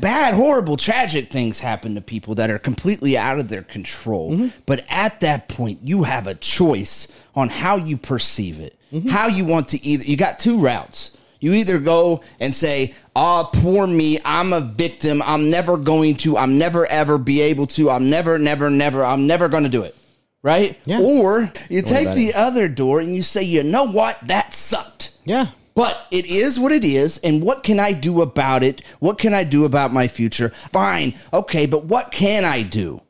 bad, 0.00 0.34
horrible, 0.34 0.76
tragic 0.76 1.30
things 1.30 1.60
happen 1.60 1.94
to 1.94 2.00
people 2.00 2.34
that 2.36 2.50
are 2.50 2.58
completely 2.58 3.16
out 3.16 3.38
of 3.38 3.48
their 3.48 3.62
control. 3.62 4.32
Mm-hmm. 4.32 4.48
But 4.66 4.84
at 4.90 5.20
that 5.20 5.48
point, 5.48 5.80
you 5.82 6.04
have 6.04 6.26
a 6.26 6.34
choice 6.34 7.08
on 7.34 7.48
how 7.48 7.76
you 7.76 7.96
perceive 7.96 8.60
it, 8.60 8.78
how 9.08 9.28
you 9.28 9.44
want 9.44 9.68
to 9.68 9.84
either. 9.84 10.04
You 10.04 10.16
got 10.16 10.38
two 10.38 10.58
routes. 10.58 11.12
You 11.40 11.54
either 11.54 11.78
go 11.78 12.22
and 12.38 12.54
say, 12.54 12.94
"Oh, 13.16 13.48
poor 13.52 13.86
me, 13.86 14.18
I'm 14.24 14.52
a 14.52 14.60
victim. 14.60 15.22
I'm 15.24 15.50
never 15.50 15.76
going 15.76 16.16
to. 16.16 16.36
I'm 16.36 16.58
never 16.58 16.86
ever 16.86 17.16
be 17.16 17.40
able 17.40 17.66
to. 17.68 17.90
I'm 17.90 18.10
never, 18.10 18.38
never, 18.38 18.68
never. 18.68 19.04
I'm 19.04 19.26
never 19.26 19.48
going 19.48 19.64
to 19.64 19.70
do 19.70 19.82
it." 19.82 19.96
Right? 20.42 20.78
Yeah. 20.84 21.00
Or 21.00 21.50
you 21.68 21.82
take 21.82 22.14
the 22.14 22.28
it. 22.28 22.34
other 22.34 22.68
door 22.68 23.00
and 23.00 23.14
you 23.14 23.22
say, 23.22 23.42
"You 23.42 23.62
know 23.62 23.84
what? 23.84 24.18
That 24.26 24.52
sucked." 24.52 25.12
Yeah. 25.24 25.46
But 25.80 26.08
it 26.10 26.26
is 26.26 26.60
what 26.60 26.72
it 26.72 26.84
is, 26.84 27.16
and 27.24 27.42
what 27.42 27.62
can 27.62 27.80
I 27.80 27.92
do 27.94 28.20
about 28.20 28.62
it? 28.62 28.82
What 28.98 29.16
can 29.16 29.32
I 29.32 29.44
do 29.44 29.64
about 29.64 29.94
my 29.94 30.08
future? 30.08 30.50
Fine, 30.74 31.14
okay, 31.32 31.64
but 31.64 31.86
what 31.86 32.12
can 32.12 32.44
I 32.44 32.60
do? 32.60 33.00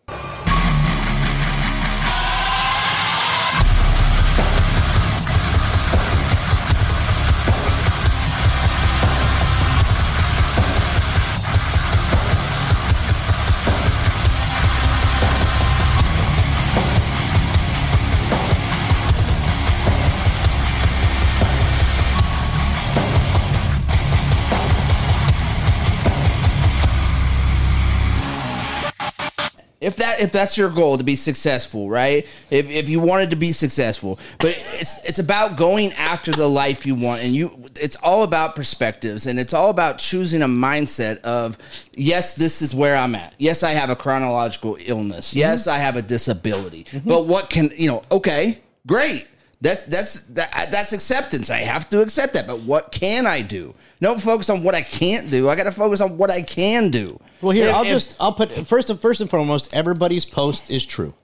If 29.81 29.97
that 29.97 30.21
if 30.21 30.31
that's 30.31 30.59
your 30.59 30.69
goal 30.69 30.99
to 30.99 31.05
be 31.05 31.17
successful, 31.17 31.89
right? 31.89 32.27
If, 32.51 32.69
if 32.69 32.91
you 32.91 33.01
wanted 33.01 33.31
to 33.31 33.37
be 33.37 33.53
successful, 33.53 34.19
but 34.39 34.51
it's 34.51 35.09
it's 35.09 35.19
about 35.19 35.57
going 35.57 35.95
after 35.95 36.33
the 36.33 36.47
life 36.47 36.85
you 36.85 36.95
want, 36.95 37.23
and 37.23 37.35
you 37.35 37.71
it's 37.77 37.97
all 37.97 38.23
about 38.23 38.55
perspectives, 38.55 39.27
and 39.27 39.39
it's 39.39 39.55
all 39.55 39.71
about 39.71 39.97
choosing 39.97 40.43
a 40.43 40.47
mindset 40.47 41.23
of 41.23 41.57
yes, 41.95 42.35
this 42.35 42.61
is 42.61 42.75
where 42.75 42.95
I'm 42.95 43.15
at. 43.15 43.33
Yes, 43.39 43.63
I 43.63 43.71
have 43.71 43.89
a 43.89 43.97
chronological 43.97 44.77
illness. 44.81 45.31
Mm-hmm. 45.31 45.39
Yes, 45.39 45.67
I 45.67 45.79
have 45.79 45.97
a 45.97 46.03
disability. 46.03 46.85
Mm-hmm. 46.85 47.09
But 47.09 47.27
what 47.27 47.49
can 47.49 47.71
you 47.75 47.89
know? 47.89 48.03
Okay, 48.13 48.59
great. 48.87 49.29
That's 49.63 49.85
that's 49.85 50.21
that, 50.29 50.69
that's 50.71 50.93
acceptance. 50.93 51.49
I 51.49 51.61
have 51.61 51.89
to 51.89 52.03
accept 52.03 52.35
that. 52.35 52.47
But 52.47 52.61
what 52.61 52.93
can 52.93 53.27
I 53.27 53.41
do? 53.41 53.75
Don't 54.03 54.21
focus 54.21 54.51
on 54.51 54.63
what 54.63 54.75
I 54.75 54.83
can't 54.83 55.31
do. 55.31 55.49
I 55.49 55.55
got 55.55 55.65
to 55.65 55.73
focus 55.73 56.03
on 56.03 56.19
what 56.19 56.31
I 56.31 56.43
can 56.43 56.91
do. 56.91 57.19
Well, 57.43 57.53
here 57.53 57.69
If- 57.69 57.75
I'll 57.75 57.83
if- 57.83 57.89
just 57.89 58.17
I'll 58.21 58.33
put 58.33 58.51
first 58.67 58.91
and 58.91 59.01
first 59.01 59.21
and 59.21 59.31
foremost. 59.31 59.73
Everybody's 59.75 60.25
post 60.25 60.71
is 60.71 60.85
true. 60.85 61.15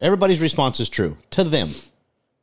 Everybody's 0.00 0.40
response 0.40 0.80
is 0.80 0.88
true 0.88 1.16
to 1.30 1.44
them. 1.44 1.70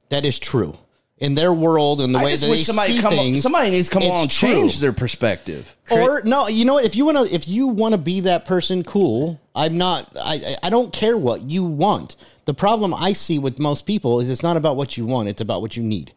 That 0.10 0.26
is 0.26 0.40
true 0.40 0.78
in 1.18 1.36
their 1.36 1.54
world 1.54 2.02
and 2.02 2.14
the 2.14 2.20
I 2.20 2.26
way 2.26 2.36
that 2.36 2.46
they 2.48 2.58
somebody 2.58 2.96
see 2.96 3.02
come. 3.02 3.14
things. 3.14 3.42
somebody 3.44 3.70
needs 3.72 3.88
to 3.88 3.94
come 3.94 4.04
along 4.04 4.24
and 4.24 4.32
true. 4.32 4.50
change 4.50 4.80
their 4.80 4.92
perspective. 4.94 5.76
Or 5.92 6.22
no, 6.24 6.48
you 6.48 6.66
know 6.66 6.74
what? 6.76 6.86
If 6.86 6.96
you 6.96 7.06
want 7.06 7.18
to, 7.18 7.34
if 7.34 7.48
you 7.48 7.68
want 7.68 7.94
to 7.94 7.98
be 7.98 8.20
that 8.22 8.46
person, 8.46 8.84
cool. 8.84 9.40
I'm 9.56 9.78
not. 9.78 10.10
I 10.20 10.56
I 10.64 10.70
don't 10.70 10.92
care 10.92 11.18
what 11.18 11.44
you 11.44 11.64
want. 11.64 12.16
The 12.46 12.54
problem 12.54 12.94
I 12.94 13.14
see 13.14 13.38
with 13.40 13.60
most 13.60 13.86
people 13.86 14.20
is 14.20 14.30
it's 14.30 14.44
not 14.44 14.58
about 14.58 14.76
what 14.76 14.98
you 14.98 15.06
want; 15.06 15.30
it's 15.30 15.42
about 15.42 15.62
what 15.62 15.78
you 15.78 15.84
need. 15.84 16.12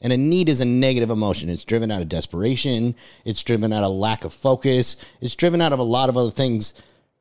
And 0.00 0.12
a 0.12 0.16
need 0.16 0.48
is 0.48 0.60
a 0.60 0.64
negative 0.64 1.10
emotion. 1.10 1.48
It's 1.48 1.64
driven 1.64 1.90
out 1.90 2.00
of 2.02 2.08
desperation. 2.08 2.94
It's 3.24 3.42
driven 3.42 3.72
out 3.72 3.82
of 3.84 3.92
lack 3.92 4.24
of 4.24 4.32
focus. 4.32 4.96
It's 5.20 5.34
driven 5.34 5.60
out 5.60 5.72
of 5.72 5.78
a 5.78 5.82
lot 5.84 6.08
of 6.08 6.16
other 6.16 6.30
things. 6.30 6.72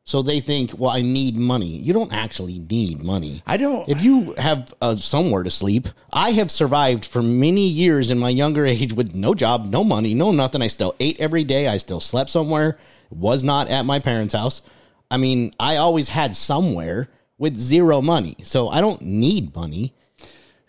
So 0.04 0.22
they 0.22 0.40
think, 0.40 0.72
well, 0.78 0.92
I 0.92 1.02
need 1.02 1.36
money. 1.36 1.66
You 1.68 1.92
don't 1.92 2.14
actually 2.14 2.60
need 2.60 3.04
money. 3.04 3.42
I 3.46 3.58
don't- 3.58 3.90
If 3.90 4.02
you 4.02 4.34
have 4.38 4.74
uh, 4.80 4.96
somewhere 4.96 5.44
to 5.44 5.50
sleep, 5.52 5.90
I 6.14 6.32
have 6.32 6.50
survived 6.50 7.04
for 7.04 7.22
many 7.22 7.68
years 7.68 8.10
in 8.10 8.18
my 8.18 8.30
younger 8.30 8.66
age 8.76 8.94
with 8.94 9.14
no 9.16 9.34
job, 9.34 9.66
no 9.66 9.84
money, 9.84 10.14
no 10.14 10.32
nothing. 10.32 10.62
I 10.62 10.68
still 10.68 10.96
ate 11.00 11.20
every 11.20 11.44
day. 11.44 11.68
I 11.68 11.78
still 11.78 12.00
slept 12.00 12.30
somewhere. 12.30 12.78
Was 13.10 13.44
not 13.44 13.68
at 13.70 13.86
my 13.86 14.00
parents' 14.00 14.34
house. 14.34 14.62
I 15.10 15.18
mean, 15.18 15.52
I 15.60 15.78
always 15.78 16.10
had 16.10 16.36
somewhere 16.36 17.10
with 17.38 17.58
zero 17.58 18.02
money. 18.02 18.38
So 18.44 18.70
I 18.70 18.82
don't 18.82 19.02
need 19.02 19.56
money. 19.56 19.94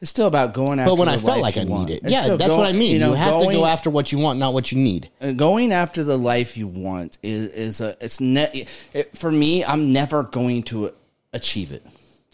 It's 0.01 0.11
still 0.11 0.27
about 0.29 0.55
going 0.55 0.79
after. 0.79 0.91
What 0.93 0.99
you 0.99 0.99
want. 0.99 0.99
But 0.99 0.99
when 0.99 1.09
I 1.09 1.33
felt 1.33 1.43
like 1.43 1.57
I 1.57 1.65
want. 1.65 1.89
need 1.89 1.95
it, 1.97 2.03
It's 2.05 2.13
yeah, 2.13 2.37
that's 2.37 2.51
go- 2.51 2.57
what 2.59 2.67
I 2.69 2.73
mean. 2.73 2.93
You, 2.93 2.99
know, 3.01 3.15
have 3.15 3.41
to 3.43 3.53
go 3.53 3.65
after 3.67 3.91
what 3.91 4.13
you 4.13 4.19
want, 4.19 4.39
not 4.39 4.55
what 4.55 4.71
you 4.71 4.79
need. 4.79 5.11
uh, 5.21 5.33
going 5.33 5.73
after 5.73 6.05
the 6.05 6.17
life 6.17 6.57
you 6.57 6.69
want 6.69 7.19
is 7.23 7.49
is 7.49 7.81
a 7.81 7.97
it's 8.01 8.21
ne- 8.21 8.67
it, 8.95 9.17
for 9.17 9.31
me. 9.33 9.65
I'm 9.65 9.93
never 9.93 10.23
going 10.23 10.63
to 10.65 10.93
achieve 11.33 11.73
it. 11.73 11.85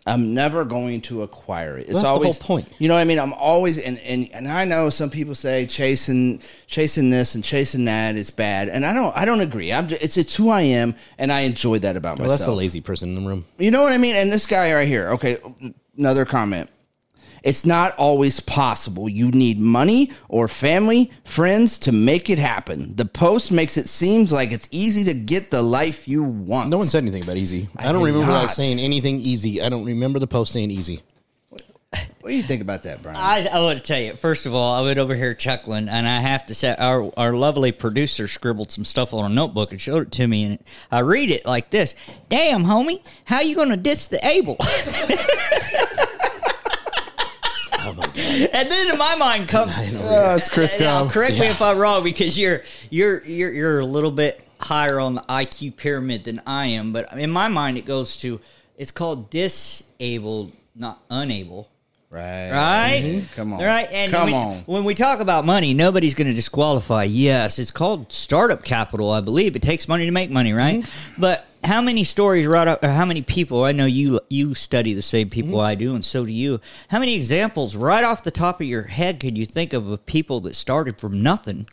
I'm 0.06 0.34
never 0.34 0.66
going 0.66 1.00
to 1.08 1.22
acquire 1.22 1.78
it. 1.78 1.84
It's 1.88 1.92
That's 1.92 2.02
the 2.02 2.08
whole 2.08 2.16
always 2.18 2.36
point. 2.36 2.68
You 2.78 2.88
know 2.88 2.94
what 2.94 3.00
I 3.00 3.04
mean? 3.04 3.18
I'm 3.18 3.32
always 3.32 3.78
and, 3.78 3.98
and 4.00 4.28
and 4.34 4.46
I 4.46 4.66
know 4.66 4.90
some 4.90 5.08
people 5.08 5.34
say 5.34 5.64
chasing 5.64 6.42
chasing 6.66 7.08
this 7.08 7.34
and 7.34 7.42
chasing 7.42 7.86
that 7.86 8.14
is 8.14 8.30
bad, 8.30 8.68
and 8.68 8.84
I 8.84 8.92
don't 8.92 9.16
I 9.16 9.24
don't 9.24 9.40
agree. 9.40 9.72
I'm 9.72 9.88
just, 9.88 10.02
it's 10.02 10.16
it's 10.18 10.36
who 10.36 10.50
I 10.50 10.60
am, 10.60 10.94
and 11.16 11.32
I 11.32 11.40
enjoy 11.40 11.78
that 11.78 11.96
about 11.96 12.18
Well, 12.18 12.26
myself. 12.28 12.40
that's 12.40 12.46
the 12.46 12.52
lazy 12.54 12.82
person 12.82 13.16
in 13.16 13.22
the 13.24 13.26
room. 13.30 13.46
You 13.58 13.70
know 13.70 13.82
what 13.82 13.92
I 13.92 13.96
mean? 13.96 14.14
And 14.16 14.30
this 14.30 14.44
guy 14.46 14.74
right 14.74 14.86
here, 14.86 15.08
okay, 15.12 15.38
another 15.96 16.26
comment. 16.26 16.68
It's 17.44 17.66
not 17.66 17.94
always 17.98 18.40
possible. 18.40 19.06
You 19.06 19.30
need 19.30 19.60
money 19.60 20.10
or 20.28 20.48
family, 20.48 21.12
friends 21.24 21.76
to 21.78 21.92
make 21.92 22.30
it 22.30 22.38
happen. 22.38 22.96
The 22.96 23.04
post 23.04 23.52
makes 23.52 23.76
it 23.76 23.86
seem 23.86 24.24
like 24.26 24.50
it's 24.50 24.66
easy 24.70 25.04
to 25.04 25.14
get 25.14 25.50
the 25.50 25.60
life 25.60 26.08
you 26.08 26.22
want. 26.22 26.70
No 26.70 26.78
one 26.78 26.86
said 26.86 27.02
anything 27.02 27.22
about 27.22 27.36
easy. 27.36 27.68
I, 27.76 27.90
I 27.90 27.92
don't 27.92 28.02
remember 28.02 28.26
not. 28.26 28.46
that 28.46 28.54
saying 28.54 28.78
anything 28.78 29.20
easy. 29.20 29.60
I 29.60 29.68
don't 29.68 29.84
remember 29.84 30.18
the 30.18 30.26
post 30.26 30.52
saying 30.52 30.70
easy. 30.70 31.02
What 32.20 32.30
do 32.30 32.36
you 32.36 32.42
think 32.42 32.62
about 32.62 32.84
that, 32.84 33.02
Brian? 33.02 33.18
I, 33.18 33.46
I 33.52 33.60
want 33.60 33.78
to 33.78 33.84
tell 33.84 34.00
you. 34.00 34.14
First 34.14 34.46
of 34.46 34.54
all, 34.54 34.72
I 34.72 34.80
went 34.80 34.98
over 34.98 35.14
here 35.14 35.34
chuckling, 35.34 35.90
and 35.90 36.08
I 36.08 36.20
have 36.20 36.46
to 36.46 36.54
say, 36.54 36.74
our 36.78 37.12
our 37.18 37.34
lovely 37.34 37.70
producer 37.70 38.26
scribbled 38.26 38.72
some 38.72 38.84
stuff 38.84 39.12
on 39.12 39.30
a 39.30 39.34
notebook 39.34 39.72
and 39.72 39.80
showed 39.80 40.06
it 40.06 40.12
to 40.12 40.26
me, 40.26 40.44
and 40.44 40.58
I 40.90 41.00
read 41.00 41.30
it 41.30 41.44
like 41.44 41.68
this: 41.68 41.94
"Damn, 42.30 42.64
homie, 42.64 43.02
how 43.26 43.42
you 43.42 43.54
gonna 43.54 43.76
diss 43.76 44.08
the 44.08 44.26
able?" 44.26 44.56
And 48.52 48.70
then 48.70 48.90
in 48.90 48.98
my 48.98 49.16
mind 49.16 49.48
comes, 49.48 49.76
that's 49.92 50.48
Chris 50.48 50.78
now, 50.78 51.08
correct 51.08 51.38
me 51.38 51.46
if 51.46 51.62
I'm 51.62 51.78
wrong 51.78 52.02
because 52.02 52.38
you're 52.38 52.62
you're 52.90 53.24
you're 53.24 53.52
you're 53.52 53.78
a 53.80 53.84
little 53.84 54.10
bit 54.10 54.46
higher 54.60 54.98
on 54.98 55.14
the 55.14 55.22
IQ 55.22 55.76
pyramid 55.76 56.24
than 56.24 56.40
I 56.46 56.66
am, 56.66 56.92
but 56.92 57.12
in 57.12 57.30
my 57.30 57.48
mind 57.48 57.78
it 57.78 57.84
goes 57.84 58.16
to 58.18 58.40
it's 58.76 58.90
called 58.90 59.30
disabled, 59.30 60.52
not 60.74 61.02
unable. 61.10 61.70
Right. 62.14 62.50
Right? 62.52 63.24
Come 63.34 63.54
on. 63.54 63.60
Right? 63.60 63.88
And 63.90 64.12
Come 64.12 64.26
when, 64.26 64.34
on. 64.34 64.58
When 64.66 64.84
we 64.84 64.94
talk 64.94 65.18
about 65.18 65.44
money, 65.44 65.74
nobody's 65.74 66.14
going 66.14 66.28
to 66.28 66.32
disqualify. 66.32 67.04
Yes, 67.04 67.58
it's 67.58 67.72
called 67.72 68.12
startup 68.12 68.62
capital, 68.62 69.10
I 69.10 69.20
believe. 69.20 69.56
It 69.56 69.62
takes 69.62 69.88
money 69.88 70.06
to 70.06 70.12
make 70.12 70.30
money, 70.30 70.52
right? 70.52 70.82
Mm-hmm. 70.82 71.20
But 71.20 71.44
how 71.64 71.80
many 71.80 72.04
stories 72.04 72.46
right 72.46 72.68
up, 72.68 72.82
or 72.84 72.88
how 72.88 73.04
many 73.04 73.22
people, 73.22 73.64
I 73.64 73.72
know 73.72 73.86
you 73.86 74.20
you 74.28 74.54
study 74.54 74.94
the 74.94 75.02
same 75.02 75.28
people 75.30 75.52
Mm-hmm. 75.58 75.66
I 75.66 75.74
do, 75.74 75.94
and 75.94 76.04
so 76.04 76.24
do 76.24 76.32
you. 76.32 76.60
How 76.88 76.98
many 76.98 77.16
examples 77.16 77.74
right 77.76 78.04
off 78.04 78.22
the 78.24 78.30
top 78.30 78.60
of 78.60 78.66
your 78.66 78.82
head 78.82 79.20
could 79.20 79.36
you 79.38 79.46
think 79.46 79.72
of 79.72 79.88
of 79.88 80.04
people 80.06 80.40
that 80.40 80.54
started 80.56 81.00
from 81.00 81.22
nothing 81.22 81.66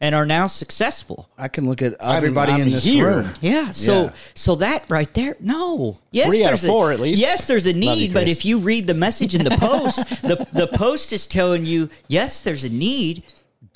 and 0.00 0.14
are 0.14 0.26
now 0.26 0.46
successful? 0.46 1.28
I 1.38 1.48
can 1.48 1.68
look 1.68 1.82
at 1.82 1.94
everybody 2.00 2.52
I'm 2.52 2.60
in 2.62 2.70
this 2.70 2.84
here. 2.84 3.06
room. 3.06 3.30
Yeah, 3.40 3.70
so 3.70 4.04
Yeah. 4.04 4.10
so 4.34 4.54
that 4.56 4.84
right 4.90 5.12
there, 5.14 5.36
no. 5.40 5.98
Yes, 6.10 6.28
Three 6.28 6.44
out 6.44 6.48
there's 6.48 6.64
of 6.64 6.68
four, 6.70 6.90
a, 6.90 6.94
at 6.94 7.00
least. 7.00 7.20
Yes, 7.20 7.46
there's 7.46 7.66
a 7.66 7.72
Love 7.72 7.98
you, 7.98 8.08
need, 8.08 8.14
but 8.14 8.28
if 8.28 8.44
you 8.44 8.58
read 8.58 8.86
the 8.86 8.94
message 8.94 9.34
in 9.34 9.44
the 9.44 9.50
post, 9.58 9.96
the 10.22 10.46
the 10.52 10.66
post 10.68 11.12
is 11.12 11.26
telling 11.26 11.64
you, 11.66 11.88
yes, 12.08 12.40
there's 12.42 12.64
a 12.64 12.70
need. 12.70 13.22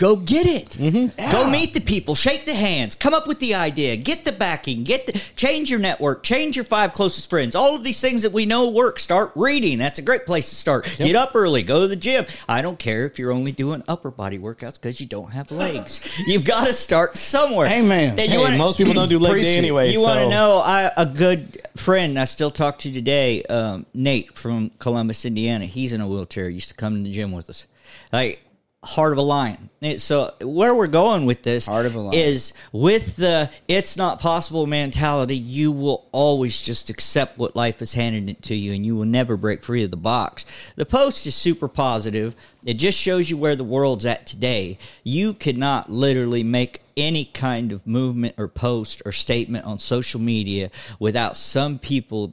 Go 0.03 0.17
get 0.17 0.47
it. 0.49 0.71
Mm-hmm. 0.71 1.31
Go 1.31 1.49
meet 1.49 1.75
the 1.75 1.81
people. 1.81 2.17
Shake 2.17 2.45
the 2.45 2.55
hands. 2.55 2.97
Come 2.97 3.15
up 3.15 3.29
with 3.29 3.39
the 3.39 3.55
idea. 3.55 3.97
Get 3.97 4.25
the 4.25 4.33
backing. 4.33 4.83
Get 4.83 5.07
the 5.07 5.13
change 5.37 5.71
your 5.71 5.79
network. 5.79 6.25
Change 6.25 6.57
your 6.57 6.65
five 6.65 6.93
closest 6.93 7.31
friends. 7.31 7.55
All 7.55 7.77
of 7.77 7.85
these 7.85 8.01
things 8.01 8.23
that 8.23 8.33
we 8.33 8.45
know 8.45 8.69
work. 8.69 8.99
Start 8.99 9.31
reading. 9.37 9.79
That's 9.79 10.01
a 10.01 10.03
great 10.03 10.27
place 10.27 10.49
to 10.49 10.57
start. 10.57 10.93
Get 10.99 11.15
up 11.15 11.37
early. 11.37 11.63
Go 11.63 11.79
to 11.83 11.87
the 11.87 11.95
gym. 11.95 12.27
I 12.49 12.63
don't 12.63 12.81
care 12.81 13.07
if 13.07 13.17
you're 13.17 13.31
only 13.31 13.53
doing 13.53 13.85
upper 13.87 14.11
body 14.11 14.41
workouts 14.41 14.75
because 14.75 15.01
you 15.01 15.07
don't 15.07 15.31
have 15.31 15.53
legs. 15.53 16.01
You've 16.27 16.45
got 16.45 16.67
to 16.67 16.73
start 16.73 17.15
somewhere. 17.17 17.69
And 17.69 17.85
you 18.19 18.29
Hey, 18.29 18.39
wanna- 18.39 18.59
most 18.59 18.79
people 18.79 18.95
don't 18.95 19.09
do 19.09 19.21
leg 19.21 19.41
day 19.41 19.57
anyway. 19.57 19.93
you 19.93 19.99
so. 20.01 20.03
want 20.03 20.19
to 20.19 20.29
know 20.29 20.59
I, 20.59 20.91
a 20.97 21.07
good 21.07 21.65
friend 21.77 22.19
I 22.19 22.25
still 22.25 22.51
talk 22.51 22.81
to 22.81 22.93
today, 22.93 23.45
um, 23.45 23.87
Nate 23.95 24.37
from 24.37 24.73
Columbus, 24.81 25.25
Indiana. 25.25 25.65
He's 25.65 25.93
in 25.93 26.01
a 26.01 26.09
wheelchair. 26.09 26.49
Used 26.49 26.71
to 26.71 26.75
come 26.75 26.97
to 26.97 27.03
the 27.09 27.15
gym 27.15 27.31
with 27.31 27.49
us. 27.49 27.69
Like 28.13 28.41
heart 28.85 29.13
of 29.13 29.19
a 29.19 29.23
lion. 29.23 29.71
So 29.99 30.35
where 30.41 30.75
we're 30.75 30.89
going 30.89 31.25
with 31.25 31.43
this 31.45 31.67
Heart 31.67 31.87
of 31.87 31.95
a 31.95 32.01
lion. 32.01 32.15
is 32.19 32.53
with 32.73 33.17
the 33.17 33.49
it's 33.69 33.97
not 33.97 34.21
possible 34.21 34.67
mentality. 34.67 35.37
You 35.37 35.71
will 35.71 36.09
always 36.13 36.61
just 36.61 36.91
accept 36.91 37.39
what 37.39 37.55
life 37.55 37.81
is 37.81 37.95
handing 37.95 38.29
it 38.29 38.43
to 38.43 38.55
you, 38.57 38.73
and 38.73 38.85
you 38.85 38.97
will 38.97 39.05
never 39.05 39.37
break 39.37 39.63
free 39.63 39.85
of 39.85 39.91
the 39.93 39.97
box. 39.97 40.45
The 40.77 40.85
post 40.87 41.27
is 41.27 41.35
super 41.35 41.69
positive. 41.69 42.35
It 42.65 42.75
just 42.75 42.99
shows 42.99 43.31
you 43.31 43.37
where 43.37 43.55
the 43.57 43.65
world's 43.65 44.07
at 44.07 44.27
today. 44.27 44.79
You 45.05 45.35
cannot 45.35 45.91
literally 45.91 46.43
make 46.43 46.83
any 46.97 47.25
kind 47.25 47.73
of 47.73 47.87
movement 47.87 48.35
or 48.37 48.49
post 48.49 49.01
or 49.05 49.13
statement 49.13 49.65
on 49.65 49.79
social 49.79 50.21
media 50.21 50.71
without 50.99 51.37
some 51.37 51.79
people 51.79 52.33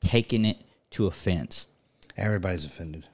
taking 0.00 0.44
it 0.44 0.58
to 0.90 1.06
offense. 1.06 1.66
Everybody's 2.16 2.64
offended. 2.64 3.04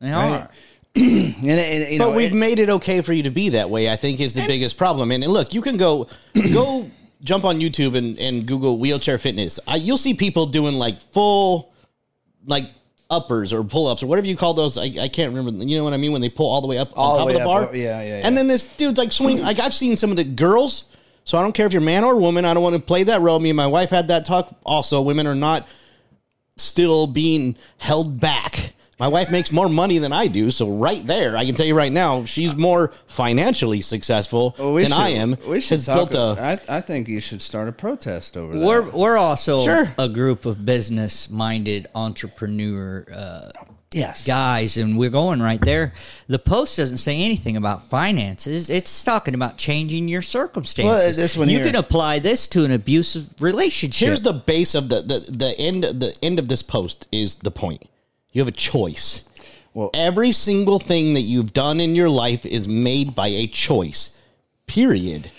They 0.00 0.10
Right. 0.10 0.42
are. 0.42 0.50
And, 1.36 1.50
and, 1.60 1.92
you 1.92 1.98
But 1.98 2.10
know, 2.10 2.16
we've 2.16 2.32
it- 2.32 2.36
made 2.36 2.58
it 2.58 2.70
okay 2.70 3.02
for 3.02 3.12
you 3.12 3.22
to 3.24 3.30
be 3.30 3.50
that 3.50 3.68
way. 3.70 3.90
I 3.90 3.96
think 3.96 4.20
is 4.20 4.32
the 4.32 4.46
biggest 4.46 4.76
problem. 4.78 5.10
And 5.12 5.24
look, 5.26 5.52
you 5.52 5.60
can 5.60 5.76
go 5.76 6.08
go 6.54 6.90
jump 7.22 7.44
on 7.44 7.60
YouTube 7.60 7.96
and, 7.96 8.18
and 8.18 8.46
Google 8.46 8.78
wheelchair 8.78 9.18
fitness. 9.18 9.60
I, 9.66 9.76
you'll 9.76 9.98
see 9.98 10.14
people 10.14 10.46
doing 10.46 10.74
like 10.74 10.98
full 11.00 11.72
like 12.46 12.70
uppers 13.10 13.52
or 13.52 13.62
pull 13.62 13.86
ups 13.86 14.02
or 14.02 14.06
whatever 14.06 14.26
you 14.26 14.36
call 14.36 14.54
those. 14.54 14.78
I, 14.78 14.84
I 15.00 15.08
can't 15.08 15.32
remember. 15.34 15.62
You 15.64 15.76
know 15.76 15.84
what 15.84 15.92
I 15.92 15.98
mean 15.98 16.12
when 16.12 16.22
they 16.22 16.28
pull 16.30 16.50
all 16.50 16.60
the 16.62 16.66
way 16.66 16.78
up 16.78 16.92
All 16.96 17.12
on 17.12 17.14
the 17.14 17.18
top 17.18 17.26
way 17.26 17.34
of 17.34 17.40
the 17.40 17.48
up, 17.48 17.68
bar. 17.68 17.76
yeah, 17.76 18.00
yeah, 18.00 18.18
yeah. 18.18 18.26
And 18.26 18.36
then 18.36 18.46
this 18.48 18.64
dude's 18.64 18.98
like 18.98 19.12
swing. 19.12 19.40
Like 19.42 19.60
I've 19.60 19.74
seen 19.74 19.96
some 19.96 20.10
of 20.10 20.16
the 20.16 20.24
girls. 20.24 20.84
So 21.24 21.36
I 21.36 21.42
don't 21.42 21.52
care 21.52 21.66
if 21.66 21.72
you're 21.72 21.82
man 21.82 22.04
or 22.04 22.16
woman. 22.18 22.44
I 22.44 22.54
don't 22.54 22.62
want 22.62 22.76
to 22.76 22.80
play 22.80 23.02
that 23.04 23.20
role. 23.20 23.38
Me 23.40 23.50
and 23.50 23.56
my 23.56 23.66
wife 23.66 23.90
had 23.90 24.08
that 24.08 24.24
talk. 24.24 24.54
Also, 24.64 25.02
women 25.02 25.26
are 25.26 25.34
not 25.34 25.66
still 26.56 27.06
being 27.08 27.56
held 27.78 28.20
back. 28.20 28.72
My 28.98 29.08
wife 29.08 29.30
makes 29.30 29.52
more 29.52 29.68
money 29.68 29.98
than 29.98 30.12
I 30.12 30.26
do, 30.26 30.50
so 30.50 30.70
right 30.70 31.06
there, 31.06 31.36
I 31.36 31.44
can 31.44 31.54
tell 31.54 31.66
you 31.66 31.76
right 31.76 31.92
now, 31.92 32.24
she's 32.24 32.56
more 32.56 32.92
financially 33.06 33.82
successful 33.82 34.54
Well, 34.58 34.72
we 34.72 34.84
than 34.84 34.92
I 34.94 35.10
am. 35.10 35.36
We 35.46 35.60
should 35.60 35.78
has 35.80 35.86
talk. 35.86 36.10
built 36.10 36.14
a 36.38 36.58
I, 36.68 36.76
I 36.78 36.80
think 36.80 37.06
you 37.06 37.20
should 37.20 37.42
start 37.42 37.68
a 37.68 37.72
protest 37.72 38.38
over 38.38 38.58
that. 38.58 38.64
We're 38.66 38.88
we're 38.90 39.18
also 39.18 39.62
Sure. 39.64 39.92
a 39.98 40.08
group 40.08 40.46
of 40.46 40.64
business 40.64 41.28
minded 41.28 41.88
entrepreneur 41.94 43.04
uh, 43.14 43.50
yes, 43.92 44.26
guys, 44.26 44.78
and 44.78 44.96
we're 44.98 45.10
going 45.10 45.42
right 45.42 45.60
there. 45.60 45.92
The 46.26 46.38
post 46.38 46.78
doesn't 46.78 46.96
say 46.96 47.20
anything 47.22 47.58
about 47.58 47.90
finances. 47.90 48.70
It's 48.70 49.04
talking 49.04 49.34
about 49.34 49.58
changing 49.58 50.08
your 50.08 50.22
circumstances. 50.22 51.16
Well, 51.18 51.22
this 51.24 51.36
one 51.36 51.50
you 51.50 51.58
here- 51.58 51.66
can 51.66 51.76
apply 51.76 52.20
this 52.20 52.48
to 52.48 52.64
an 52.64 52.70
abusive 52.70 53.26
relationship. 53.42 54.06
Here's 54.06 54.22
the 54.22 54.32
base 54.32 54.74
of 54.74 54.88
the, 54.88 55.02
the 55.02 55.18
the 55.30 55.58
end 55.60 55.84
the 55.84 56.16
end 56.22 56.38
of 56.38 56.48
this 56.48 56.62
post 56.62 57.06
is 57.12 57.34
the 57.36 57.50
point. 57.50 57.82
You 58.36 58.40
have 58.40 58.48
a 58.48 58.52
choice. 58.52 59.24
Well- 59.72 59.88
every 59.94 60.30
single 60.30 60.78
thing 60.78 61.14
that 61.14 61.22
you've 61.22 61.54
done 61.54 61.80
in 61.80 61.94
your 61.94 62.10
life 62.10 62.44
is 62.44 62.68
made 62.68 63.14
by 63.14 63.28
a 63.28 63.46
choice. 63.46 64.10
Period. 64.66 65.30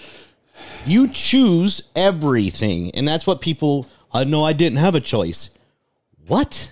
You 0.83 1.07
choose 1.07 1.83
everything, 1.95 2.89
and 2.95 3.07
that's 3.07 3.27
what 3.27 3.39
people. 3.39 3.85
Uh, 4.11 4.21
I 4.21 4.23
know 4.23 4.43
I 4.43 4.53
didn't 4.53 4.79
have 4.79 4.95
a 4.95 4.99
choice. 4.99 5.51
What? 6.25 6.71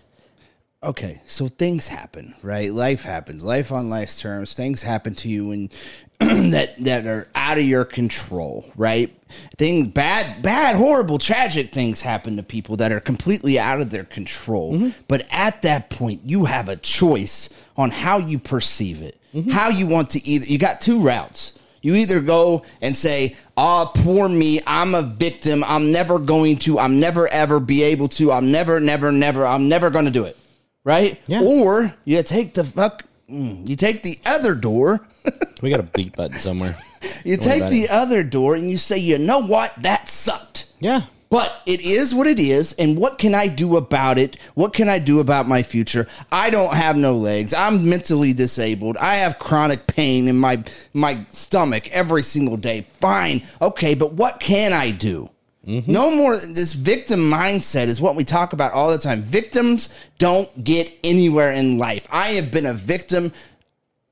Okay, 0.86 1.22
so 1.26 1.48
things 1.48 1.88
happen, 1.88 2.36
right? 2.42 2.72
Life 2.72 3.04
happens. 3.04 3.44
Life 3.44 3.72
on 3.72 3.90
life's 3.90 4.22
terms. 4.22 4.54
Things 4.54 4.82
happen 4.82 5.16
to 5.16 5.28
you 5.28 5.52
and 5.52 5.72
that 6.54 6.76
that 6.84 7.06
are 7.06 7.28
out 7.36 7.58
of 7.58 7.66
your 7.66 7.84
control, 7.84 8.72
right? 8.78 9.14
Things 9.58 9.88
bad, 9.88 10.42
bad, 10.42 10.76
horrible, 10.76 11.18
tragic 11.18 11.74
things 11.74 12.02
happen 12.02 12.38
to 12.38 12.44
people 12.44 12.78
that 12.78 12.92
are 12.92 13.02
completely 13.02 13.60
out 13.60 13.82
of 13.82 13.90
their 13.90 14.06
control. 14.06 14.92
But 15.08 15.28
at 15.32 15.64
that 15.64 15.90
point, 15.90 16.22
you 16.24 16.46
have 16.46 16.70
a 16.70 16.78
choice 16.78 17.50
on 17.76 17.92
how 17.92 18.20
you 18.20 18.40
perceive 18.40 19.02
it. 19.02 19.20
How 19.52 19.68
you 19.68 19.88
want 19.88 20.12
to 20.12 20.26
either 20.26 20.46
you 20.46 20.58
got 20.58 20.80
two 20.80 21.02
routes. 21.02 21.52
You 21.82 21.96
either 21.96 22.22
go 22.22 22.64
and 22.82 22.96
say, 22.96 23.36
"Ah, 23.58 23.92
poor 23.94 24.30
me. 24.30 24.62
I'm 24.66 24.96
a 24.96 25.02
victim. 25.04 25.64
I'm 25.68 25.92
never 25.92 26.18
going 26.18 26.58
to. 26.60 26.80
I'm 26.80 27.02
never 27.02 27.28
ever 27.28 27.60
be 27.60 27.84
able 27.84 28.08
to. 28.10 28.32
I'm 28.32 28.52
never, 28.52 28.80
never, 28.80 29.12
never. 29.12 29.46
I'm 29.46 29.68
never 29.68 29.90
going 29.90 30.06
to 30.06 30.12
do 30.12 30.24
it." 30.24 30.38
Right? 30.86 31.20
Yeah. 31.28 31.42
Or 31.42 31.94
you 32.06 32.24
take 32.24 32.54
the 32.54 32.64
fuck. 32.64 33.04
mm, 33.30 33.68
You 33.68 33.76
take 33.76 34.04
the 34.04 34.18
other 34.26 34.56
door. 34.56 35.06
We 35.62 35.72
got 35.72 35.80
a 35.80 35.84
beat 35.84 36.16
button 36.16 36.40
somewhere. 36.40 36.78
You 37.24 37.38
Don't 37.38 37.46
worry 37.46 37.54
take 37.54 37.62
about 37.62 37.72
the 37.72 37.84
it. 37.84 37.90
other 37.92 38.24
door 38.24 38.56
and 38.56 38.70
you 38.70 38.78
say, 38.78 38.98
"You 38.98 39.18
know 39.20 39.40
what? 39.42 39.74
That 39.82 40.08
sucked." 40.10 40.68
Yeah. 40.80 41.02
But 41.30 41.62
it 41.66 41.82
is 41.82 42.14
what 42.16 42.26
it 42.28 42.40
is, 42.40 42.74
and 42.74 42.98
what 42.98 43.18
can 43.20 43.34
I 43.36 43.48
do 43.48 43.78
about 43.78 44.18
it? 44.20 44.38
What 44.56 44.74
can 44.74 44.90
I 44.90 45.00
do 45.00 45.20
about 45.20 45.48
my 45.48 45.62
future? 45.64 46.08
I 46.32 46.50
don't 46.50 46.74
have 46.74 46.96
no 46.98 47.14
legs. 47.16 47.54
I'm 47.54 47.88
mentally 47.90 48.32
disabled. 48.34 48.98
I 48.98 49.16
have 49.16 49.38
chronic 49.40 49.86
pain 49.88 50.28
in 50.28 50.38
my 50.38 50.64
my 50.94 51.26
stomach 51.32 51.88
every 51.92 52.22
single 52.24 52.58
day. 52.58 52.86
Fine, 53.02 53.42
okay, 53.62 53.94
but 53.96 54.14
what 54.14 54.40
can 54.40 54.72
I 54.74 54.92
do? 54.92 55.30
Mm-hmm. 55.68 55.92
No 55.92 56.12
more. 56.16 56.38
This 56.38 56.74
victim 56.74 57.20
mindset 57.22 57.88
is 57.88 58.00
what 58.00 58.16
we 58.16 58.24
talk 58.24 58.54
about 58.54 58.72
all 58.74 58.92
the 58.92 58.98
time. 58.98 59.22
Victims 59.24 59.90
don't 60.20 60.64
get 60.64 60.92
anywhere 61.04 61.52
in 61.52 61.78
life. 61.78 62.08
I 62.12 62.30
have 62.34 62.52
been 62.52 62.66
a 62.68 62.74
victim 62.74 63.32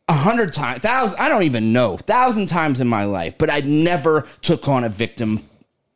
a 0.08 0.14
hundred 0.14 0.54
times, 0.54 0.80
thousand. 0.80 1.20
I 1.20 1.30
don't 1.30 1.44
even 1.44 1.72
know, 1.72 1.98
thousand 1.98 2.48
times 2.48 2.80
in 2.80 2.88
my 2.88 3.06
life, 3.06 3.36
but 3.38 3.50
I 3.52 3.60
never 3.62 4.28
took 4.42 4.68
on 4.68 4.84
a 4.84 4.90
victim 4.90 5.44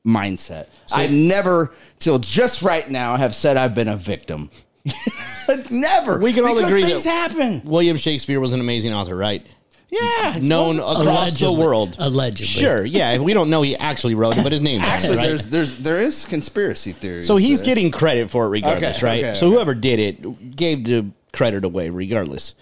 mindset. 0.06 0.70
I've 0.94 1.12
never, 1.12 1.74
till 2.00 2.20
just 2.20 2.62
right 2.62 2.90
now, 2.90 3.18
have 3.18 3.36
said 3.36 3.58
I've 3.58 3.76
been 3.76 3.90
a 3.90 3.98
victim. 3.98 4.50
never. 5.70 6.20
We 6.20 6.34
can 6.34 6.46
all 6.46 6.56
Because 6.56 6.70
agree 6.70 6.84
things 6.84 7.04
that- 7.04 7.32
happen. 7.32 7.62
William 7.66 7.98
Shakespeare 7.98 8.40
was 8.40 8.54
an 8.54 8.60
amazing 8.60 8.94
author, 8.94 9.16
right? 9.16 9.46
Yeah, 9.90 10.40
Known 10.42 10.80
across 10.80 10.98
the 11.40 11.46
Allegedly. 11.48 11.56
world. 11.56 11.96
Allegedly. 11.98 12.46
Sure, 12.46 12.84
yeah. 12.86 13.18
We 13.20 13.34
don't 13.34 13.50
know 13.50 13.62
he 13.62 13.76
actually 13.78 14.16
wrote 14.16 14.38
it, 14.38 14.44
but 14.44 14.52
his 14.52 14.60
name's 14.62 14.84
on 14.84 14.90
it, 14.90 14.94
Actually, 14.94 15.18
right? 15.18 15.28
there's 15.28 15.46
there's 15.46 15.78
there 15.78 15.98
is 16.02 16.26
conspiracy 16.26 16.92
theories. 16.92 17.26
So 17.26 17.38
he's 17.38 17.62
uh, 17.62 17.66
getting 17.66 17.90
credit 17.92 18.30
for 18.30 18.46
it 18.46 18.50
regardless, 18.50 18.98
Okay, 18.98 19.06
right? 19.06 19.24
okay, 19.24 19.34
so 19.34 19.48
okay. 19.48 19.56
whoever 19.56 19.74
did 19.74 20.00
it 20.00 20.56
gave 20.58 20.84
the 20.84 21.10
credit 21.32 21.64
away 21.64 21.90
regardless. 21.90 22.54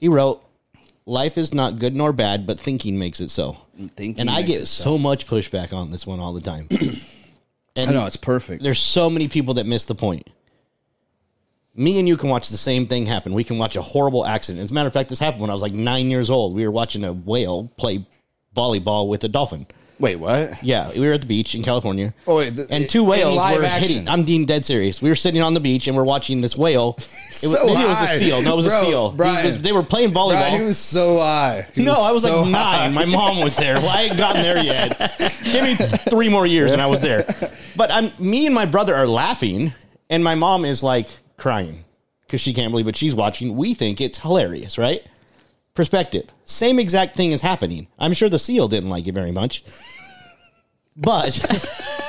He 0.00 0.08
wrote, 0.08 0.42
Life 1.04 1.36
is 1.36 1.52
not 1.52 1.78
good 1.78 1.94
nor 1.94 2.12
bad, 2.14 2.46
but 2.46 2.58
thinking 2.58 2.98
makes 2.98 3.20
it 3.20 3.30
so. 3.30 3.58
Thinking 3.96 4.20
and 4.20 4.30
I 4.30 4.36
makes 4.36 4.48
get 4.48 4.60
it 4.62 4.66
so 4.66 4.96
much 4.96 5.26
pushback 5.26 5.72
on 5.74 5.90
this 5.90 6.06
one 6.06 6.18
all 6.18 6.32
the 6.32 6.40
time. 6.40 6.66
and 7.76 7.90
I 7.90 7.92
know 7.92 8.06
it's 8.06 8.16
perfect. 8.16 8.62
there's 8.62 8.78
so 8.78 9.10
many 9.10 9.28
people 9.28 9.54
that 9.54 9.66
miss 9.66 9.84
the 9.84 9.94
point. 9.94 10.28
Me 11.74 11.98
and 11.98 12.06
you 12.06 12.16
can 12.18 12.28
watch 12.28 12.50
the 12.50 12.56
same 12.58 12.86
thing 12.86 13.06
happen. 13.06 13.32
We 13.32 13.44
can 13.44 13.56
watch 13.58 13.76
a 13.76 13.82
horrible 13.82 14.26
accident. 14.26 14.62
As 14.62 14.70
a 14.70 14.74
matter 14.74 14.86
of 14.88 14.92
fact, 14.92 15.08
this 15.08 15.18
happened 15.18 15.40
when 15.40 15.50
I 15.50 15.54
was 15.54 15.62
like 15.62 15.72
nine 15.72 16.10
years 16.10 16.28
old. 16.30 16.54
We 16.54 16.64
were 16.64 16.70
watching 16.70 17.02
a 17.04 17.12
whale 17.12 17.70
play 17.78 18.04
volleyball 18.54 19.08
with 19.08 19.24
a 19.24 19.28
dolphin. 19.28 19.66
Wait, 19.98 20.16
what? 20.16 20.60
Yeah, 20.64 20.90
we 20.90 21.00
were 21.06 21.12
at 21.12 21.20
the 21.20 21.26
beach 21.28 21.54
in 21.54 21.62
California. 21.62 22.12
Oh, 22.26 22.38
wait, 22.38 22.56
the- 22.56 22.66
and 22.70 22.88
two 22.90 23.04
whales 23.04 23.36
were 23.36 23.64
action. 23.64 23.88
hitting. 23.88 24.08
I'm 24.08 24.24
Dean 24.24 24.44
dead 24.46 24.66
serious. 24.66 25.00
We 25.00 25.08
were 25.08 25.14
sitting 25.14 25.40
on 25.42 25.54
the 25.54 25.60
beach 25.60 25.86
and 25.86 25.96
we're 25.96 26.02
watching 26.04 26.40
this 26.40 26.56
whale. 26.56 26.96
It 27.42 27.46
was, 27.48 27.58
So 27.60 27.66
maybe 27.66 27.80
it 27.82 27.86
was 27.86 28.02
a 28.02 28.08
seal. 28.18 28.42
No, 28.42 28.52
it 28.54 28.56
was 28.56 28.66
Bro, 28.66 28.76
a 28.76 28.84
seal. 28.84 29.10
Brian. 29.12 29.46
was- 29.46 29.62
they 29.62 29.72
were 29.72 29.82
playing 29.84 30.10
volleyball. 30.10 30.30
Brian, 30.40 30.58
he 30.60 30.64
was 30.66 30.76
so 30.78 31.18
high. 31.18 31.66
He 31.74 31.82
no, 31.84 31.94
I 31.94 32.10
was 32.12 32.24
so 32.24 32.42
like 32.42 32.50
nine. 32.50 32.52
high. 32.52 32.88
My 32.90 33.04
mom 33.06 33.40
was 33.40 33.56
there. 33.56 33.74
Well, 33.76 33.88
I 33.88 34.02
ain't 34.02 34.18
gotten 34.18 34.42
there 34.42 34.62
yet. 34.62 35.14
Give 35.44 35.62
me 35.64 35.74
three 36.10 36.28
more 36.28 36.46
years 36.46 36.72
and 36.72 36.82
I 36.82 36.86
was 36.88 37.00
there. 37.00 37.24
But 37.76 37.90
I'm 37.92 38.10
me 38.18 38.44
and 38.46 38.54
my 38.54 38.66
brother 38.66 38.94
are 38.94 39.06
laughing, 39.06 39.72
and 40.10 40.22
my 40.24 40.34
mom 40.34 40.64
is 40.64 40.82
like 40.82 41.08
crying 41.36 41.84
because 42.22 42.40
she 42.40 42.52
can't 42.52 42.70
believe 42.72 42.86
what 42.86 42.96
she's 42.96 43.14
watching. 43.14 43.56
We 43.56 43.74
think 43.74 44.00
it's 44.00 44.18
hilarious, 44.18 44.78
right? 44.78 45.02
Perspective. 45.74 46.32
Same 46.44 46.78
exact 46.78 47.16
thing 47.16 47.32
is 47.32 47.40
happening. 47.40 47.88
I'm 47.98 48.12
sure 48.12 48.28
the 48.28 48.38
seal 48.38 48.68
didn't 48.68 48.90
like 48.90 49.06
it 49.06 49.12
very 49.12 49.32
much. 49.32 49.64
But 50.96 51.38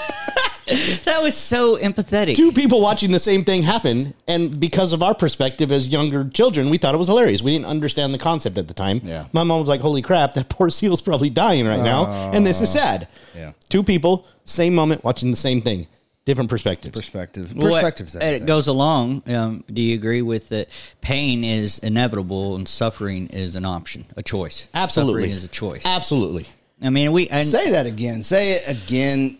That 0.65 1.19
was 1.21 1.35
so 1.35 1.77
empathetic. 1.77 2.35
two 2.35 2.51
people 2.51 2.79
watching 2.79 3.11
the 3.11 3.19
same 3.19 3.43
thing 3.43 3.63
happen, 3.63 4.13
and 4.27 4.59
because 4.59 4.93
of 4.93 5.03
our 5.03 5.13
perspective 5.13 5.71
as 5.71 5.89
younger 5.89 6.29
children, 6.29 6.69
we 6.69 6.77
thought 6.77 6.95
it 6.95 6.97
was 6.97 7.07
hilarious. 7.07 7.41
We 7.41 7.51
didn't 7.51 7.67
understand 7.67 8.13
the 8.13 8.19
concept 8.19 8.57
at 8.57 8.67
the 8.67 8.73
time. 8.73 9.01
Yeah. 9.03 9.25
My 9.33 9.43
mom 9.43 9.59
was 9.59 9.69
like, 9.69 9.81
"Holy 9.81 10.01
crap, 10.01 10.33
that 10.35 10.49
poor 10.49 10.69
seal's 10.69 11.01
probably 11.01 11.29
dying 11.29 11.67
right 11.67 11.81
now," 11.81 12.05
and 12.31 12.45
this 12.45 12.61
is 12.61 12.69
oh. 12.75 12.79
sad. 12.79 13.07
Yeah. 13.35 13.51
Two 13.67 13.83
people, 13.83 14.25
same 14.45 14.73
moment, 14.73 15.03
watching 15.03 15.31
the 15.31 15.37
same 15.37 15.61
thing, 15.61 15.87
different 16.25 16.49
perspectives. 16.49 16.95
perspective. 16.97 17.53
Well, 17.55 17.71
Perspectives. 17.73 18.15
and 18.15 18.35
it 18.35 18.45
goes 18.45 18.67
along. 18.67 19.23
Um, 19.27 19.63
do 19.71 19.81
you 19.81 19.95
agree 19.95 20.21
with 20.21 20.49
that? 20.49 20.69
Pain 21.01 21.43
is 21.43 21.79
inevitable, 21.79 22.55
and 22.55 22.67
suffering 22.67 23.27
is 23.27 23.55
an 23.55 23.65
option, 23.65 24.05
a 24.17 24.23
choice. 24.23 24.67
Absolutely, 24.73 25.21
suffering 25.23 25.35
is 25.35 25.43
a 25.43 25.49
choice. 25.49 25.85
Absolutely. 25.85 26.45
I 26.81 26.89
mean, 26.89 27.11
we. 27.11 27.29
And 27.29 27.47
Say 27.47 27.71
that 27.71 27.85
again. 27.85 28.23
Say 28.23 28.51
it 28.53 28.63
again. 28.85 29.37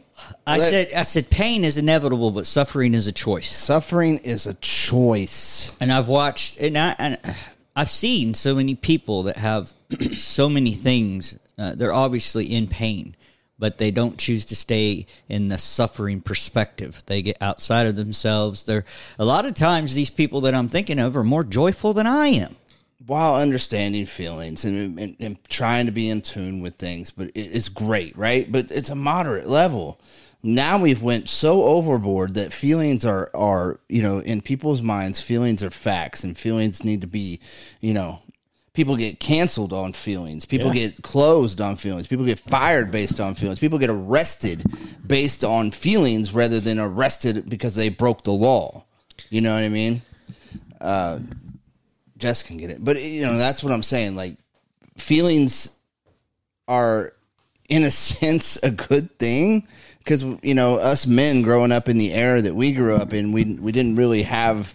I 0.48 0.58
Let- 0.58 0.70
said, 0.70 0.94
I 0.96 1.04
said, 1.04 1.30
pain 1.30 1.64
is 1.66 1.78
inevitable, 1.78 2.32
but 2.32 2.46
suffering 2.48 2.94
is 2.94 3.08
a 3.08 3.12
choice. 3.12 3.50
suffering 3.54 4.20
is 4.20 4.46
a 4.48 4.54
choice. 4.56 5.74
And 5.80 5.92
I've 5.92 6.08
watched, 6.08 6.58
and 6.60 6.78
I, 6.78 6.96
and 7.00 7.18
I've 7.76 7.90
seen 7.92 8.34
so 8.34 8.56
many 8.56 8.76
people 8.76 9.24
that 9.24 9.38
have 9.38 9.74
so 10.18 10.48
many 10.50 10.74
things. 10.74 11.38
Uh, 11.58 11.76
they're 11.76 11.94
obviously 11.94 12.46
in 12.46 12.68
pain, 12.68 13.16
but 13.60 13.78
they 13.78 13.92
don't 13.92 14.18
choose 14.18 14.46
to 14.46 14.56
stay 14.56 15.06
in 15.30 15.48
the 15.50 15.58
suffering 15.58 16.22
perspective. 16.22 17.04
They 17.06 17.22
get 17.22 17.38
outside 17.42 17.88
of 17.88 17.96
themselves. 17.96 18.64
They're 18.64 18.86
a 19.20 19.26
lot 19.26 19.46
of 19.46 19.54
times 19.54 19.94
these 19.94 20.10
people 20.10 20.42
that 20.42 20.54
I'm 20.56 20.68
thinking 20.70 21.00
of 21.00 21.16
are 21.16 21.24
more 21.24 21.44
joyful 21.44 21.94
than 21.94 22.08
I 22.08 22.28
am. 22.28 22.56
while 23.06 23.36
understanding 23.36 24.06
feelings 24.06 24.64
and, 24.66 24.98
and, 24.98 25.16
and 25.20 25.44
trying 25.50 25.86
to 25.88 25.92
be 25.92 26.10
in 26.10 26.22
tune 26.22 26.62
with 26.62 26.76
things 26.76 27.12
but 27.12 27.28
it, 27.28 27.32
it's 27.36 27.68
great 27.70 28.18
right 28.18 28.50
but 28.52 28.72
it's 28.72 28.90
a 28.90 28.96
moderate 28.96 29.48
level 29.48 30.00
now 30.42 30.78
we've 30.78 31.02
went 31.02 31.28
so 31.30 31.64
overboard 31.64 32.34
that 32.36 32.54
feelings 32.54 33.04
are 33.06 33.30
are 33.34 33.80
you 33.90 34.02
know 34.02 34.20
in 34.20 34.42
people's 34.42 34.82
minds 34.82 35.22
feelings 35.22 35.62
are 35.62 35.70
facts 35.70 36.24
and 36.24 36.38
feelings 36.38 36.84
need 36.86 37.02
to 37.02 37.08
be 37.08 37.40
you 37.82 37.94
know 37.94 38.20
people 38.74 38.96
get 38.96 39.20
canceled 39.20 39.72
on 39.72 39.94
feelings. 39.94 40.46
People 40.46 40.72
get 40.72 41.02
closed 41.04 41.62
on 41.62 41.76
feelings. 41.76 42.08
People 42.08 42.26
get 42.26 42.40
fired 42.40 42.92
based 42.92 43.20
on 43.20 43.36
feelings. 43.36 43.60
People 43.60 43.78
get 43.78 43.90
arrested 43.90 44.64
based 45.06 45.44
on 45.44 45.70
feelings 45.72 46.34
rather 46.34 46.60
than 46.60 46.80
arrested 46.80 47.48
because 47.48 47.76
they 47.76 47.90
broke 47.90 48.24
the 48.24 48.32
law. 48.32 48.84
You 49.30 49.42
know 49.42 49.54
what 49.54 49.64
I 49.64 49.70
mean? 49.70 50.02
Uh, 50.82 51.20
Jess 52.18 52.42
can 52.42 52.58
get 52.58 52.72
it, 52.72 52.84
but 52.84 53.02
you 53.02 53.26
know 53.26 53.38
that's 53.38 53.64
what 53.64 53.72
I'm 53.72 53.84
saying. 53.84 54.16
Like 54.16 54.38
feelings 54.98 55.72
are, 56.68 57.14
in 57.70 57.84
a 57.84 57.92
sense, 57.92 58.58
a 58.64 58.72
good 58.72 59.18
thing 59.20 59.68
because 60.00 60.24
you 60.42 60.54
know 60.54 60.78
us 60.78 61.06
men 61.06 61.42
growing 61.42 61.72
up 61.72 61.88
in 61.88 61.98
the 61.98 62.12
era 62.12 62.42
that 62.42 62.56
we 62.56 62.72
grew 62.72 62.96
up 62.96 63.14
in, 63.14 63.32
we 63.32 63.46
we 63.56 63.72
didn't 63.72 63.96
really 63.96 64.24
have 64.24 64.74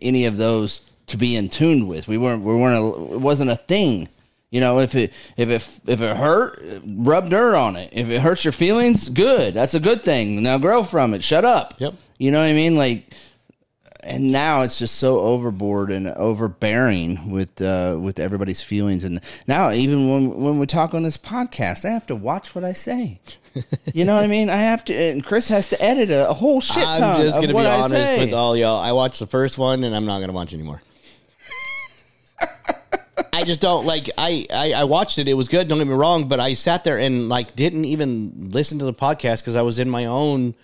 any 0.00 0.26
of 0.26 0.36
those 0.36 0.80
to 1.10 1.16
be 1.16 1.36
in 1.36 1.48
tune 1.48 1.86
with. 1.86 2.08
We 2.08 2.18
weren't 2.18 2.42
we 2.42 2.54
weren't 2.54 2.76
a, 2.76 3.14
it 3.14 3.20
wasn't 3.20 3.50
a 3.50 3.56
thing. 3.56 4.08
You 4.50 4.60
know, 4.60 4.80
if 4.80 4.94
it 4.94 5.12
if 5.36 5.48
it 5.48 5.80
if 5.86 6.00
it 6.00 6.16
hurt, 6.16 6.62
rub 6.84 7.30
dirt 7.30 7.54
on 7.54 7.76
it. 7.76 7.90
If 7.92 8.10
it 8.10 8.20
hurts 8.20 8.44
your 8.44 8.52
feelings, 8.52 9.08
good. 9.08 9.54
That's 9.54 9.74
a 9.74 9.80
good 9.80 10.04
thing. 10.04 10.42
Now 10.42 10.58
grow 10.58 10.82
from 10.82 11.14
it. 11.14 11.22
Shut 11.22 11.44
up. 11.44 11.74
Yep. 11.78 11.94
You 12.18 12.30
know 12.30 12.40
what 12.40 12.48
I 12.48 12.52
mean? 12.52 12.76
Like 12.76 13.14
and 14.02 14.32
now 14.32 14.62
it's 14.62 14.78
just 14.78 14.96
so 14.96 15.18
overboard 15.18 15.90
and 15.90 16.08
overbearing 16.08 17.30
with 17.30 17.60
uh, 17.60 17.98
with 18.00 18.18
everybody's 18.18 18.62
feelings. 18.62 19.04
And 19.04 19.20
now 19.46 19.70
even 19.70 20.10
when 20.10 20.42
when 20.42 20.58
we 20.58 20.66
talk 20.66 20.94
on 20.94 21.02
this 21.02 21.18
podcast, 21.18 21.84
I 21.84 21.92
have 21.92 22.06
to 22.08 22.16
watch 22.16 22.54
what 22.54 22.64
I 22.64 22.72
say. 22.72 23.20
you 23.94 24.04
know 24.04 24.14
what 24.14 24.24
I 24.24 24.28
mean? 24.28 24.48
I 24.48 24.56
have 24.56 24.84
to, 24.86 24.94
and 24.94 25.24
Chris 25.24 25.48
has 25.48 25.68
to 25.68 25.82
edit 25.82 26.10
a, 26.10 26.30
a 26.30 26.32
whole 26.34 26.60
shit 26.60 26.82
ton 26.82 27.02
I'm 27.02 27.20
just 27.20 27.40
gonna 27.40 27.52
what 27.52 27.62
be 27.62 27.68
I 27.68 27.80
honest 27.80 27.94
say. 27.94 28.20
with 28.20 28.32
all 28.32 28.56
y'all. 28.56 28.80
I 28.80 28.92
watched 28.92 29.20
the 29.20 29.26
first 29.26 29.58
one, 29.58 29.84
and 29.84 29.94
I'm 29.94 30.06
not 30.06 30.20
gonna 30.20 30.32
watch 30.32 30.54
anymore. 30.54 30.82
I 33.32 33.44
just 33.44 33.60
don't 33.60 33.86
like. 33.86 34.10
I, 34.18 34.46
I 34.52 34.72
I 34.72 34.84
watched 34.84 35.18
it. 35.18 35.28
It 35.28 35.34
was 35.34 35.48
good. 35.48 35.68
Don't 35.68 35.78
get 35.78 35.86
me 35.86 35.94
wrong, 35.94 36.28
but 36.28 36.40
I 36.40 36.54
sat 36.54 36.84
there 36.84 36.98
and 36.98 37.28
like 37.28 37.56
didn't 37.56 37.84
even 37.84 38.50
listen 38.50 38.78
to 38.78 38.84
the 38.84 38.94
podcast 38.94 39.42
because 39.42 39.56
I 39.56 39.62
was 39.62 39.78
in 39.78 39.88
my 39.88 40.06
own 40.06 40.54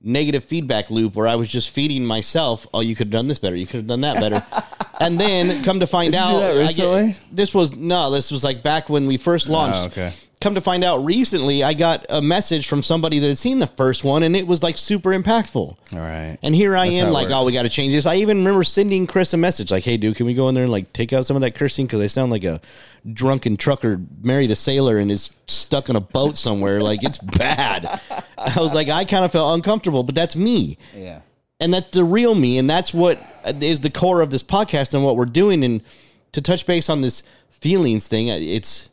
negative 0.00 0.44
feedback 0.44 0.90
loop 0.90 1.14
where 1.14 1.26
I 1.26 1.34
was 1.34 1.48
just 1.48 1.70
feeding 1.70 2.04
myself. 2.04 2.66
Oh, 2.72 2.80
you 2.80 2.94
could 2.94 3.08
have 3.08 3.12
done 3.12 3.28
this 3.28 3.38
better. 3.38 3.56
You 3.56 3.66
could 3.66 3.76
have 3.76 3.86
done 3.86 4.02
that 4.02 4.20
better. 4.20 4.44
and 5.00 5.18
then 5.18 5.62
come 5.64 5.80
to 5.80 5.86
find 5.86 6.12
Did 6.12 6.18
you 6.18 6.24
out, 6.24 6.52
do 6.52 6.58
that 6.58 6.68
I 6.68 6.72
get- 6.72 7.16
this 7.32 7.54
was 7.54 7.74
no. 7.76 8.10
This 8.10 8.30
was 8.30 8.44
like 8.44 8.62
back 8.62 8.88
when 8.88 9.06
we 9.06 9.16
first 9.16 9.48
oh, 9.48 9.52
launched. 9.52 9.78
Oh, 9.78 9.86
okay. 9.86 10.12
Come 10.40 10.54
to 10.54 10.60
find 10.60 10.84
out, 10.84 11.04
recently 11.04 11.64
I 11.64 11.74
got 11.74 12.06
a 12.08 12.22
message 12.22 12.68
from 12.68 12.80
somebody 12.80 13.18
that 13.18 13.26
had 13.26 13.38
seen 13.38 13.58
the 13.58 13.66
first 13.66 14.04
one, 14.04 14.22
and 14.22 14.36
it 14.36 14.46
was 14.46 14.62
like 14.62 14.78
super 14.78 15.10
impactful. 15.10 15.56
All 15.92 15.98
right. 15.98 16.38
And 16.42 16.54
here 16.54 16.76
I 16.76 16.86
That's 16.86 16.98
how 16.98 17.02
am, 17.06 17.08
it 17.08 17.12
like, 17.12 17.24
works. 17.24 17.34
oh, 17.34 17.44
we 17.44 17.52
got 17.52 17.62
to 17.64 17.68
change 17.68 17.92
this. 17.92 18.06
I 18.06 18.16
even 18.16 18.38
remember 18.38 18.62
sending 18.62 19.08
Chris 19.08 19.34
a 19.34 19.36
message, 19.36 19.72
like, 19.72 19.82
hey, 19.82 19.96
dude, 19.96 20.14
can 20.14 20.26
we 20.26 20.34
go 20.34 20.48
in 20.48 20.54
there 20.54 20.62
and 20.62 20.70
like 20.72 20.92
take 20.92 21.12
out 21.12 21.26
some 21.26 21.34
of 21.36 21.42
that 21.42 21.56
cursing 21.56 21.86
because 21.86 22.00
I 22.00 22.06
sound 22.06 22.30
like 22.30 22.44
a 22.44 22.60
drunken 23.12 23.56
trucker 23.56 24.00
married 24.22 24.52
a 24.52 24.56
sailor 24.56 24.98
and 24.98 25.10
is 25.10 25.30
stuck 25.48 25.90
on 25.90 25.96
a 25.96 26.00
boat 26.00 26.36
somewhere. 26.36 26.80
like, 26.80 27.02
it's 27.02 27.18
bad. 27.38 28.00
I 28.38 28.60
was 28.60 28.74
like, 28.74 28.88
I 28.88 29.04
kind 29.06 29.24
of 29.24 29.32
felt 29.32 29.54
uncomfortable, 29.56 30.04
but 30.04 30.14
that's 30.14 30.36
me, 30.36 30.78
Yeah. 30.94 31.20
and 31.58 31.74
that's 31.74 31.90
the 31.90 32.04
real 32.04 32.36
me, 32.36 32.58
and 32.58 32.70
that's 32.70 32.94
what 32.94 33.18
is 33.60 33.80
the 33.80 33.90
core 33.90 34.20
of 34.20 34.30
this 34.30 34.44
podcast 34.44 34.94
and 34.94 35.02
what 35.02 35.16
we're 35.16 35.24
doing. 35.24 35.64
And 35.64 35.80
to 36.30 36.40
touch 36.40 36.64
base 36.64 36.88
on 36.88 37.00
this 37.00 37.24
feelings 37.50 38.06
thing, 38.06 38.28
it's 38.28 38.87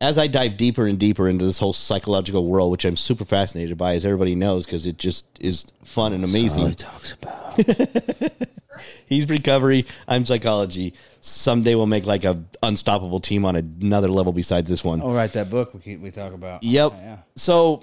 as 0.00 0.16
I 0.16 0.28
dive 0.28 0.56
deeper 0.56 0.86
and 0.86 0.98
deeper 0.98 1.28
into 1.28 1.44
this 1.44 1.58
whole 1.58 1.72
psychological 1.72 2.46
world, 2.46 2.70
which 2.70 2.84
I'm 2.84 2.96
super 2.96 3.24
fascinated 3.24 3.76
by, 3.76 3.94
as 3.94 4.06
everybody 4.06 4.34
knows, 4.34 4.64
because 4.64 4.86
it 4.86 4.96
just 4.96 5.26
is 5.40 5.66
fun 5.82 6.12
and 6.12 6.24
amazing. 6.24 6.62
All 6.62 6.68
he 6.68 6.74
talks 6.74 7.12
about. 7.12 7.60
He's 9.06 9.28
recovery. 9.28 9.86
I'm 10.06 10.24
psychology. 10.24 10.94
Someday 11.20 11.74
we'll 11.74 11.86
make 11.86 12.06
like 12.06 12.24
a 12.24 12.44
unstoppable 12.62 13.18
team 13.18 13.44
on 13.44 13.56
another 13.56 14.08
level 14.08 14.32
besides 14.32 14.70
this 14.70 14.84
one. 14.84 15.00
I'll 15.00 15.12
write 15.12 15.32
that 15.32 15.50
book 15.50 15.74
we 15.74 15.80
keep, 15.80 16.00
we 16.00 16.10
talk 16.12 16.32
about. 16.32 16.62
Yep. 16.62 16.92
Yeah. 16.92 17.18
So 17.34 17.82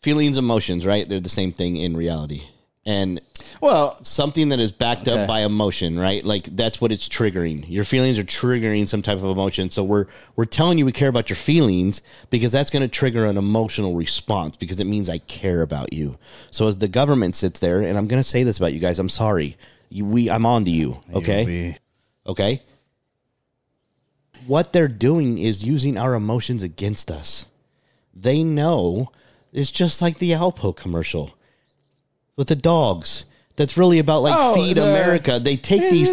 feelings, 0.00 0.38
emotions, 0.38 0.86
right? 0.86 1.06
They're 1.06 1.20
the 1.20 1.28
same 1.28 1.52
thing 1.52 1.76
in 1.76 1.96
reality. 1.96 2.44
And 2.86 3.20
Well, 3.60 4.02
something 4.04 4.48
that 4.50 4.60
is 4.60 4.70
backed 4.70 5.08
Okay. 5.08 5.22
up 5.22 5.26
by 5.26 5.40
emotion, 5.40 5.98
right? 5.98 6.22
Like 6.24 6.44
that's 6.54 6.80
what 6.80 6.92
it's 6.92 7.08
triggering. 7.08 7.64
Your 7.68 7.84
feelings 7.84 8.16
are 8.18 8.22
triggering 8.24 8.86
some 8.86 9.02
type 9.02 9.18
of 9.18 9.24
emotion. 9.24 9.70
So 9.70 9.82
we're 9.82 10.06
we're 10.36 10.44
telling 10.44 10.78
you 10.78 10.86
we 10.86 10.92
care 10.92 11.08
about 11.08 11.28
your 11.28 11.36
feelings 11.36 12.00
because 12.30 12.52
that's 12.52 12.70
going 12.70 12.82
to 12.82 12.88
trigger 12.88 13.26
an 13.26 13.36
emotional 13.36 13.94
response 13.96 14.56
because 14.56 14.78
it 14.78 14.86
means 14.86 15.08
I 15.08 15.18
care 15.18 15.62
about 15.62 15.92
you. 15.92 16.16
So 16.52 16.68
as 16.68 16.76
the 16.76 16.86
government 16.88 17.34
sits 17.34 17.58
there, 17.58 17.80
and 17.82 17.98
I'm 17.98 18.06
going 18.06 18.22
to 18.22 18.28
say 18.28 18.44
this 18.44 18.56
about 18.58 18.72
you 18.72 18.78
guys, 18.78 18.98
I'm 19.00 19.08
sorry. 19.08 19.56
You, 19.88 20.04
we 20.04 20.30
I'm 20.30 20.46
on 20.46 20.64
to 20.64 20.70
you, 20.70 21.00
okay? 21.12 21.78
Okay? 22.26 22.62
What 24.46 24.72
they're 24.72 24.88
doing 24.88 25.38
is 25.38 25.64
using 25.64 25.98
our 25.98 26.14
emotions 26.14 26.62
against 26.62 27.10
us. 27.10 27.46
They 28.14 28.44
know 28.44 29.10
it's 29.52 29.70
just 29.70 30.00
like 30.02 30.18
the 30.18 30.32
Alpo 30.32 30.74
commercial 30.76 31.35
with 32.36 32.48
the 32.48 32.56
dogs. 32.56 33.24
That's 33.56 33.76
really 33.76 33.98
about 33.98 34.22
like 34.22 34.34
Oh, 34.36 34.54
feed 34.54 34.76
the- 34.76 34.82
America. 34.82 35.40
They 35.42 35.56
take 35.56 35.90
these 35.90 36.08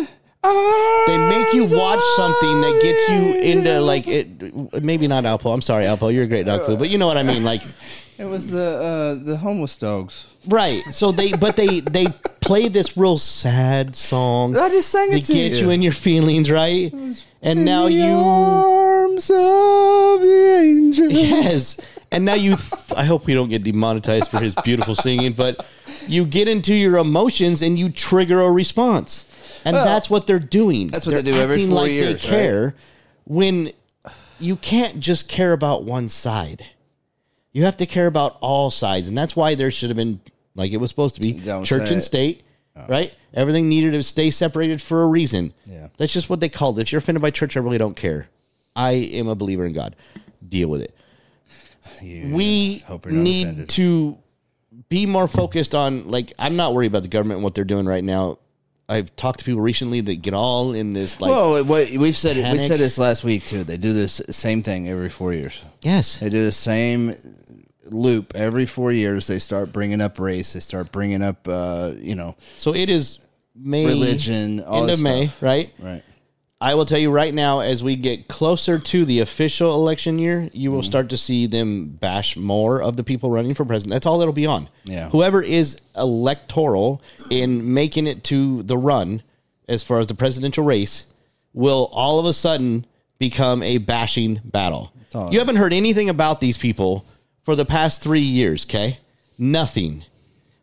they 1.07 1.17
make 1.29 1.53
you 1.53 1.63
watch 1.63 2.01
something 2.17 2.61
that 2.61 2.79
gets 2.83 3.07
you 3.09 3.41
into 3.41 3.79
like 3.79 4.07
it 4.09 4.83
maybe 4.83 5.07
not 5.07 5.23
Alpo. 5.23 5.53
I'm 5.53 5.61
sorry, 5.61 5.85
Alpo, 5.85 6.13
you're 6.13 6.23
a 6.25 6.27
great 6.27 6.45
dog 6.45 6.65
food, 6.65 6.79
but 6.79 6.89
you 6.89 6.97
know 6.97 7.07
what 7.07 7.17
I 7.17 7.23
mean 7.23 7.43
like 7.43 7.61
It 8.17 8.25
was 8.25 8.49
the 8.51 8.61
uh, 8.61 9.23
the 9.25 9.37
homeless 9.37 9.77
dogs. 9.77 10.27
right. 10.47 10.83
So 10.91 11.11
they 11.11 11.31
but 11.31 11.55
they 11.55 11.79
they 11.79 12.07
play 12.41 12.67
this 12.67 12.95
real 12.97 13.17
sad 13.17 13.95
song. 13.95 14.55
I 14.55 14.69
just 14.69 14.89
sang 14.89 15.09
to 15.11 15.17
it 15.17 15.25
to 15.25 15.33
get 15.33 15.53
you. 15.53 15.57
you 15.65 15.69
in 15.71 15.81
your 15.81 15.93
feelings, 15.93 16.51
right? 16.51 16.93
And 17.41 17.65
now 17.65 17.87
you 17.87 18.03
arms 19.13 19.29
of 19.29 20.21
the 20.21 20.59
angels. 20.61 21.11
Yes. 21.11 21.81
And 22.11 22.25
now 22.25 22.35
you, 22.35 22.55
th- 22.55 22.93
I 22.95 23.03
hope 23.03 23.25
we 23.25 23.33
don't 23.33 23.49
get 23.49 23.63
demonetized 23.63 24.29
for 24.29 24.39
his 24.39 24.55
beautiful 24.63 24.95
singing, 24.95 25.33
but 25.33 25.65
you 26.07 26.25
get 26.25 26.47
into 26.47 26.73
your 26.73 26.97
emotions 26.97 27.61
and 27.61 27.77
you 27.77 27.89
trigger 27.89 28.41
a 28.41 28.51
response. 28.51 29.25
And 29.65 29.75
Well, 29.75 29.85
that's 29.85 30.09
what 30.09 30.27
they're 30.27 30.39
doing. 30.39 30.87
that's 30.87 31.05
what 31.05 31.13
They're 31.13 31.21
they 31.23 31.31
do 31.31 31.37
every 31.37 31.65
four 31.67 31.75
like 31.75 31.91
years, 31.91 32.21
They 32.21 32.29
care 32.29 32.75
when 33.23 33.71
you 34.39 34.57
can't 34.57 34.99
just 34.99 35.29
care 35.29 35.53
about 35.53 35.83
one 35.83 36.09
side. 36.09 36.65
You 37.53 37.63
have 37.63 37.77
to 37.77 37.85
care 37.85 38.07
about 38.07 38.37
all 38.41 38.71
sides. 38.71 39.07
And 39.07 39.17
that's 39.17 39.35
why 39.35 39.55
there 39.55 39.71
should 39.71 39.89
have 39.89 39.97
been, 39.97 40.19
like 40.55 40.71
it 40.71 40.77
was 40.77 40.89
supposed 40.89 41.15
to 41.15 41.21
be, 41.21 41.39
church 41.63 41.89
and 41.89 41.99
it. 41.99 42.01
state, 42.01 42.43
oh. 42.75 42.85
right? 42.89 43.13
Everything 43.33 43.69
needed 43.69 43.91
to 43.91 44.03
stay 44.03 44.31
separated 44.31 44.81
for 44.81 45.03
a 45.03 45.07
reason. 45.07 45.53
Yeah. 45.65 45.87
That's 45.97 46.11
just 46.11 46.29
what 46.29 46.39
they 46.41 46.49
called 46.49 46.77
it. 46.77 46.83
If 46.83 46.91
you're 46.91 46.99
offended 46.99 47.21
by 47.21 47.31
church, 47.31 47.55
I 47.55 47.61
really 47.61 47.77
don't 47.77 47.95
care. 47.95 48.27
I 48.75 48.91
am 48.91 49.27
a 49.27 49.35
believer 49.35 49.65
in 49.65 49.73
God. 49.73 49.95
Deal 50.47 50.69
with 50.69 50.81
it 50.81 50.95
You- 52.01 52.33
we 52.35 52.83
hope 52.87 53.05
not 53.05 53.13
need 53.15 53.43
offended. 53.47 53.69
to 53.69 54.17
be 54.89 55.05
more 55.05 55.27
focused 55.27 55.73
on 55.75 56.07
like 56.09 56.33
i'm 56.39 56.55
not 56.55 56.73
worried 56.73 56.87
about 56.87 57.01
the 57.03 57.07
government 57.07 57.37
and 57.37 57.43
what 57.43 57.53
they're 57.55 57.63
doing 57.63 57.85
right 57.85 58.03
now 58.03 58.37
i've 58.89 59.15
talked 59.15 59.39
to 59.39 59.45
people 59.45 59.61
recently 59.61 60.01
that 60.01 60.15
get 60.21 60.33
all 60.33 60.73
in 60.73 60.93
this 60.93 61.19
like 61.21 61.29
well, 61.31 61.63
what 61.63 61.89
we've 61.91 62.15
said 62.17 62.37
it, 62.37 62.51
we 62.51 62.59
said 62.59 62.79
this 62.79 62.97
last 62.97 63.23
week 63.23 63.45
too. 63.45 63.63
They 63.63 63.77
do 63.77 63.93
this 63.93 64.21
same 64.31 64.61
thing 64.63 64.89
every 64.89 65.09
four 65.09 65.33
years. 65.33 65.61
yes 65.81 66.19
They 66.19 66.29
do 66.29 66.43
the 66.43 66.51
same 66.51 67.15
loop 67.85 68.33
every 68.35 68.65
four 68.65 68.91
years. 68.91 69.27
They 69.27 69.39
start 69.39 69.71
bringing 69.71 70.01
up 70.01 70.19
race. 70.19 70.53
They 70.53 70.59
start 70.59 70.91
bringing 70.91 71.21
up, 71.21 71.47
uh, 71.47 71.91
you 71.99 72.15
know, 72.15 72.35
so 72.57 72.73
it 72.73 72.89
is 72.89 73.19
may 73.55 73.85
religion. 73.85 74.59
End 74.61 74.89
of 74.89 75.01
may 75.01 75.29
right 75.41 75.71
Right. 75.79 76.03
I 76.69 76.73
will 76.75 76.85
tell 76.85 76.97
you 76.99 77.11
right 77.11 77.33
now 77.33 77.59
as 77.59 77.83
we 77.83 77.95
get 77.95 78.27
closer 78.27 78.79
to 78.79 79.03
the 79.05 79.19
official 79.19 79.73
election 79.75 80.17
year 80.19 80.49
you 80.53 80.69
Mm-hmm. 80.69 80.75
will 80.75 80.83
start 80.83 81.09
to 81.09 81.17
see 81.17 81.45
them 81.47 81.87
bash 81.89 82.35
more 82.37 82.81
of 82.81 82.95
the 82.95 83.03
people 83.03 83.29
running 83.29 83.53
for 83.53 83.65
president 83.65 83.93
that's 83.95 84.05
all 84.07 84.21
it'll 84.21 84.33
be 84.33 84.45
on 84.47 84.69
Yeah. 84.85 85.09
whoever 85.09 85.41
is 85.41 85.79
electoral 85.95 87.01
in 87.29 87.73
making 87.73 88.07
it 88.07 88.23
to 88.25 88.63
the 88.63 88.77
run 88.77 89.21
as 89.67 89.83
far 89.83 89.99
as 89.99 90.07
the 90.07 90.15
presidential 90.15 90.63
race 90.63 91.05
will 91.53 91.89
all 91.91 92.19
of 92.19 92.25
a 92.25 92.33
sudden 92.33 92.85
become 93.19 93.61
a 93.63 93.77
bashing 93.77 94.41
battle. 94.43 94.91
all. 95.15 95.31
You 95.31 95.39
haven't 95.39 95.55
heard 95.57 95.71
anything 95.73 96.09
about 96.09 96.39
these 96.39 96.57
people 96.57 97.05
for 97.43 97.55
the 97.55 97.63
past 97.65 98.01
three 98.01 98.21
years, 98.21 98.65
okay? 98.65 98.97
Nothing. 99.37 100.03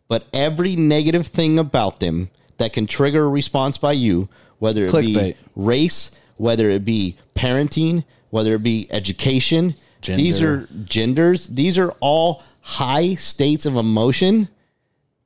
But 0.08 0.26
every 0.32 0.74
negative 0.76 1.26
thing 1.28 1.58
about 1.58 2.00
them 2.00 2.28
that 2.58 2.72
can 2.72 2.86
trigger 2.86 3.24
a 3.24 3.28
response 3.28 3.78
by 3.78 3.92
you, 3.92 4.28
whether 4.60 4.84
it 4.84 4.90
Clickbait. 4.92 5.14
be 5.14 5.34
race, 5.56 6.12
whether 6.36 6.70
it 6.70 6.84
be 6.84 7.16
parenting, 7.34 8.04
whether 8.30 8.54
it 8.54 8.62
be 8.62 8.86
education, 8.90 9.74
Gender. 10.00 10.22
these 10.22 10.40
are 10.40 10.68
genders, 10.84 11.48
these 11.48 11.76
are 11.76 11.90
all 12.00 12.42
high 12.60 13.14
states 13.14 13.66
of 13.66 13.74
emotion 13.76 14.48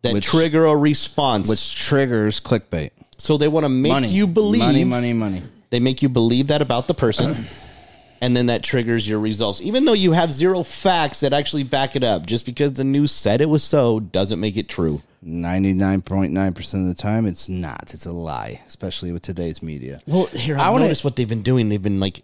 that 0.02 0.14
Which- 0.14 0.24
trigger 0.24 0.64
a 0.66 0.74
response. 0.76 1.48
Which 1.48 1.74
triggers 1.76 2.40
clickbait. 2.40 2.90
so 3.18 3.36
they 3.36 3.48
want 3.48 3.64
to 3.64 3.68
make 3.68 3.92
Money. 3.92 4.08
you 4.08 4.26
believe 4.26 4.60
Money, 4.60 4.84
money, 4.84 5.12
money. 5.12 5.42
they 5.70 5.80
make 5.80 6.02
you 6.02 6.08
believe 6.08 6.46
that 6.48 6.62
about 6.62 6.86
the 6.88 6.94
person 6.94 7.34
and 8.20 8.36
then 8.36 8.46
that 8.46 8.62
triggers 8.62 9.08
your 9.08 9.18
results 9.20 9.60
even 9.62 9.84
though 9.84 9.92
you 9.94 10.12
have 10.12 10.32
zero 10.32 10.62
facts 10.62 11.20
that 11.20 11.32
actually 11.32 11.62
back 11.64 11.96
it 11.96 12.04
up 12.04 12.26
just 12.26 12.44
because 12.46 12.72
the 12.74 12.84
news 12.84 13.12
said 13.12 13.40
it 13.40 13.48
was 13.48 13.62
so 13.62 13.98
doesn't 14.00 14.40
make 14.40 14.56
it 14.56 14.68
true 14.68 15.00
99.9% 15.24 16.80
of 16.80 16.86
the 16.86 16.94
time, 16.94 17.26
it's 17.26 17.48
not. 17.48 17.92
It's 17.94 18.06
a 18.06 18.12
lie, 18.12 18.60
especially 18.66 19.12
with 19.12 19.22
today's 19.22 19.62
media. 19.62 20.00
Well, 20.06 20.26
here 20.26 20.56
I 20.58 20.72
I 20.72 20.78
noticed 20.78 21.04
what 21.04 21.16
they've 21.16 21.28
been 21.28 21.42
doing. 21.42 21.68
They've 21.68 21.82
been 21.82 22.00
like 22.00 22.22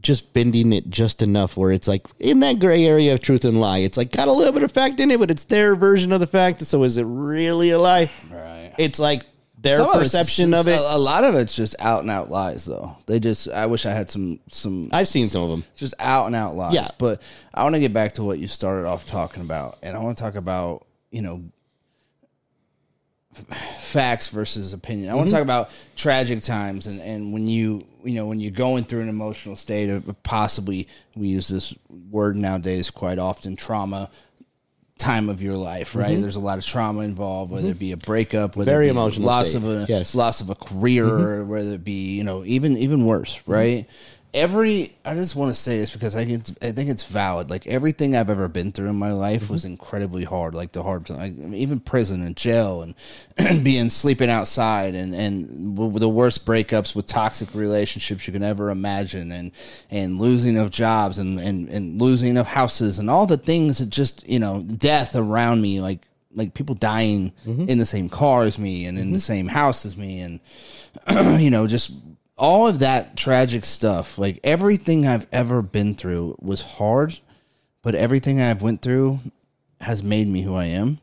just 0.00 0.32
bending 0.32 0.72
it 0.72 0.88
just 0.90 1.22
enough 1.22 1.56
where 1.56 1.72
it's 1.72 1.88
like 1.88 2.06
in 2.18 2.40
that 2.40 2.60
gray 2.60 2.84
area 2.84 3.12
of 3.12 3.20
truth 3.20 3.44
and 3.44 3.60
lie. 3.60 3.78
It's 3.78 3.96
like 3.96 4.12
got 4.12 4.28
a 4.28 4.32
little 4.32 4.52
bit 4.52 4.62
of 4.62 4.72
fact 4.72 5.00
in 5.00 5.10
it, 5.10 5.18
but 5.18 5.30
it's 5.30 5.44
their 5.44 5.74
version 5.74 6.12
of 6.12 6.20
the 6.20 6.26
fact. 6.26 6.62
So 6.62 6.82
is 6.84 6.96
it 6.96 7.04
really 7.04 7.70
a 7.70 7.78
lie? 7.78 8.10
Right. 8.30 8.72
It's 8.78 8.98
like 8.98 9.24
their 9.60 9.78
Some 9.78 9.92
perception 9.92 10.54
of 10.54 10.68
it. 10.68 10.78
A, 10.78 10.98
lot 10.98 11.24
of 11.24 11.34
it's 11.34 11.56
just 11.56 11.74
out 11.80 12.02
and 12.02 12.10
out 12.10 12.30
lies, 12.30 12.64
though. 12.64 12.96
They 13.06 13.18
just, 13.18 13.48
I 13.48 13.66
wish 13.66 13.86
I 13.86 13.90
had 13.90 14.08
some, 14.10 14.38
some 14.48 14.88
I've 14.92 15.08
seen 15.08 15.28
some 15.28 15.42
of 15.42 15.50
them. 15.50 15.64
just 15.74 15.94
out 15.98 16.26
and 16.26 16.36
out 16.36 16.54
lies. 16.54 16.74
Yeah. 16.74 16.88
But 16.96 17.20
I 17.52 17.64
want 17.64 17.74
to 17.74 17.80
get 17.80 17.92
back 17.92 18.12
to 18.12 18.22
what 18.22 18.38
you 18.38 18.46
started 18.46 18.86
off 18.86 19.04
talking 19.04 19.42
about, 19.42 19.78
and 19.82 19.96
I 19.96 20.00
want 20.00 20.16
to 20.16 20.22
talk 20.22 20.36
about 20.36 20.86
you 21.10 21.22
know 21.22 21.42
facts 23.38 24.28
versus 24.28 24.72
opinion. 24.72 25.10
I 25.10 25.14
want 25.14 25.28
to 25.28 25.34
mm-hmm. 25.34 25.38
talk 25.38 25.44
about 25.44 25.70
tragic 25.96 26.42
times 26.42 26.86
and 26.86 27.00
and 27.00 27.32
when 27.32 27.48
you 27.48 27.86
you 28.04 28.14
know 28.14 28.26
when 28.26 28.40
you're 28.40 28.50
going 28.50 28.84
through 28.84 29.00
an 29.00 29.08
emotional 29.08 29.56
state 29.56 29.90
of 29.90 30.22
possibly 30.22 30.88
we 31.14 31.28
use 31.28 31.48
this 31.48 31.74
word 32.10 32.36
nowadays 32.36 32.90
quite 32.90 33.18
often 33.18 33.56
trauma 33.56 34.10
time 34.98 35.28
of 35.28 35.40
your 35.40 35.56
life, 35.56 35.94
right? 35.94 36.10
Mm-hmm. 36.10 36.22
There's 36.22 36.36
a 36.36 36.40
lot 36.40 36.58
of 36.58 36.66
trauma 36.66 37.02
involved, 37.02 37.52
whether 37.52 37.68
it 37.68 37.72
mm-hmm. 37.72 37.78
be 37.78 37.92
a 37.92 37.96
breakup, 37.96 38.56
whether 38.56 38.70
Very 38.70 38.86
it 38.86 38.88
be 38.88 38.98
emotional 38.98 39.26
loss 39.28 39.50
state. 39.50 39.58
of 39.58 39.64
a 39.64 39.86
Yes. 39.88 40.14
loss 40.14 40.40
of 40.40 40.50
a 40.50 40.54
career, 40.54 41.06
or 41.06 41.44
whether 41.44 41.74
it 41.74 41.84
be 41.84 42.16
you 42.16 42.24
know 42.24 42.44
even 42.44 42.76
even 42.76 43.06
worse, 43.06 43.40
right? 43.46 43.86
Every 44.38 44.96
I 45.04 45.14
just 45.14 45.34
want 45.34 45.52
to 45.52 45.60
say 45.60 45.78
this 45.78 45.90
because 45.90 46.14
I 46.14 46.24
think 46.24 46.40
it's, 46.40 46.52
I 46.62 46.70
think 46.70 46.90
it's 46.90 47.04
valid. 47.04 47.50
Like 47.50 47.66
everything 47.66 48.14
I've 48.14 48.30
ever 48.30 48.46
been 48.46 48.70
through 48.70 48.88
in 48.88 48.96
my 48.96 49.12
life 49.12 49.42
mm-hmm. 49.44 49.52
was 49.52 49.64
incredibly 49.64 50.24
hard. 50.24 50.54
Like 50.54 50.72
the 50.72 50.82
hard, 50.82 51.10
like, 51.10 51.36
even 51.36 51.80
prison 51.80 52.22
and 52.22 52.36
jail 52.36 52.82
and 52.82 53.64
being 53.64 53.90
sleeping 53.90 54.30
outside 54.30 54.94
and 54.94 55.12
and 55.14 55.76
the 55.76 56.08
worst 56.08 56.46
breakups 56.46 56.94
with 56.94 57.06
toxic 57.06 57.52
relationships 57.54 58.26
you 58.26 58.32
can 58.32 58.44
ever 58.44 58.70
imagine 58.70 59.32
and 59.32 59.50
and 59.90 60.20
losing 60.20 60.56
of 60.56 60.70
jobs 60.70 61.18
and 61.18 61.40
and 61.40 61.68
and 61.68 62.00
losing 62.00 62.36
of 62.36 62.46
houses 62.46 62.98
and 62.98 63.10
all 63.10 63.26
the 63.26 63.36
things 63.36 63.78
that 63.78 63.90
just 63.90 64.26
you 64.28 64.38
know 64.38 64.62
death 64.62 65.16
around 65.16 65.60
me 65.60 65.80
like 65.80 66.06
like 66.34 66.54
people 66.54 66.74
dying 66.74 67.32
mm-hmm. 67.46 67.68
in 67.68 67.78
the 67.78 67.86
same 67.86 68.08
car 68.08 68.44
as 68.44 68.58
me 68.58 68.86
and 68.86 68.98
in 68.98 69.10
the 69.10 69.16
mm-hmm. 69.16 69.20
same 69.20 69.48
house 69.48 69.84
as 69.84 69.96
me 69.96 70.20
and 70.20 70.40
you 71.42 71.50
know 71.50 71.66
just 71.66 71.90
all 72.38 72.68
of 72.68 72.78
that 72.78 73.16
tragic 73.16 73.64
stuff 73.64 74.16
like 74.16 74.38
everything 74.44 75.06
i've 75.06 75.26
ever 75.32 75.60
been 75.60 75.94
through 75.94 76.36
was 76.40 76.62
hard 76.62 77.18
but 77.82 77.94
everything 77.94 78.40
i've 78.40 78.62
went 78.62 78.80
through 78.80 79.18
has 79.80 80.02
made 80.02 80.26
me 80.28 80.42
who 80.42 80.54
i 80.54 80.64
am. 80.64 80.98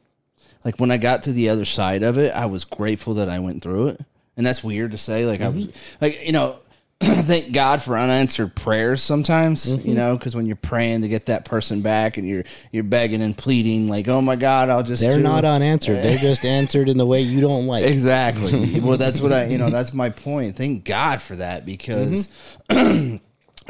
Like 0.63 0.79
when 0.79 0.91
i 0.91 0.97
got 0.97 1.23
to 1.23 1.33
the 1.33 1.49
other 1.49 1.65
side 1.65 2.03
of 2.03 2.17
it 2.17 2.33
i 2.33 2.45
was 2.45 2.65
grateful 2.65 3.15
that 3.15 3.29
i 3.29 3.39
went 3.39 3.61
through 3.61 3.89
it. 3.89 4.01
And 4.37 4.45
that's 4.45 4.63
weird 4.63 4.91
to 4.91 4.97
say 4.97 5.25
like 5.25 5.41
i 5.41 5.49
was 5.49 5.67
mm-hmm. 5.67 5.97
like 6.01 6.25
you 6.25 6.31
know 6.31 6.57
thank 7.03 7.51
god 7.51 7.81
for 7.81 7.97
unanswered 7.97 8.55
prayers 8.55 9.01
sometimes 9.01 9.67
you 9.67 9.77
mm-hmm. 9.77 9.93
know 9.93 10.17
because 10.17 10.35
when 10.35 10.45
you're 10.45 10.55
praying 10.55 11.01
to 11.01 11.07
get 11.07 11.25
that 11.25 11.43
person 11.43 11.81
back 11.81 12.17
and 12.17 12.27
you're 12.27 12.43
you're 12.71 12.83
begging 12.83 13.21
and 13.21 13.37
pleading 13.37 13.89
like 13.89 14.07
oh 14.07 14.21
my 14.21 14.35
god 14.35 14.69
i'll 14.69 14.81
just 14.83 15.01
They're 15.01 15.19
not 15.19 15.45
unanswered. 15.45 15.97
They're 15.97 16.17
just 16.17 16.45
answered 16.55 16.89
in 16.89 16.97
the 16.97 17.05
way 17.05 17.21
you 17.21 17.41
don't 17.41 17.67
like. 17.67 17.85
Exactly. 17.85 18.79
well, 18.81 18.97
that's 18.97 19.19
what 19.19 19.31
I, 19.31 19.45
you 19.45 19.57
know, 19.57 19.69
that's 19.69 19.93
my 19.93 20.09
point. 20.09 20.55
Thank 20.55 20.85
God 20.85 21.21
for 21.21 21.35
that 21.35 21.65
because, 21.65 22.29
mm-hmm. 22.69 23.17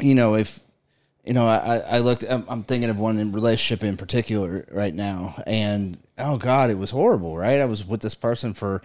you 0.00 0.14
know, 0.14 0.34
if, 0.34 0.60
you 1.26 1.34
know, 1.34 1.46
I, 1.46 1.78
I 1.78 1.98
looked, 1.98 2.24
I'm, 2.28 2.44
I'm 2.48 2.62
thinking 2.62 2.88
of 2.88 2.98
one 2.98 3.18
in 3.18 3.32
relationship 3.32 3.82
in 3.82 3.96
particular 3.96 4.64
right 4.70 4.94
now. 4.94 5.34
And 5.46 5.98
oh 6.18 6.38
God, 6.38 6.70
it 6.70 6.78
was 6.78 6.90
horrible, 6.90 7.36
right? 7.36 7.60
I 7.60 7.64
was 7.64 7.84
with 7.84 8.00
this 8.00 8.14
person 8.14 8.54
for 8.54 8.80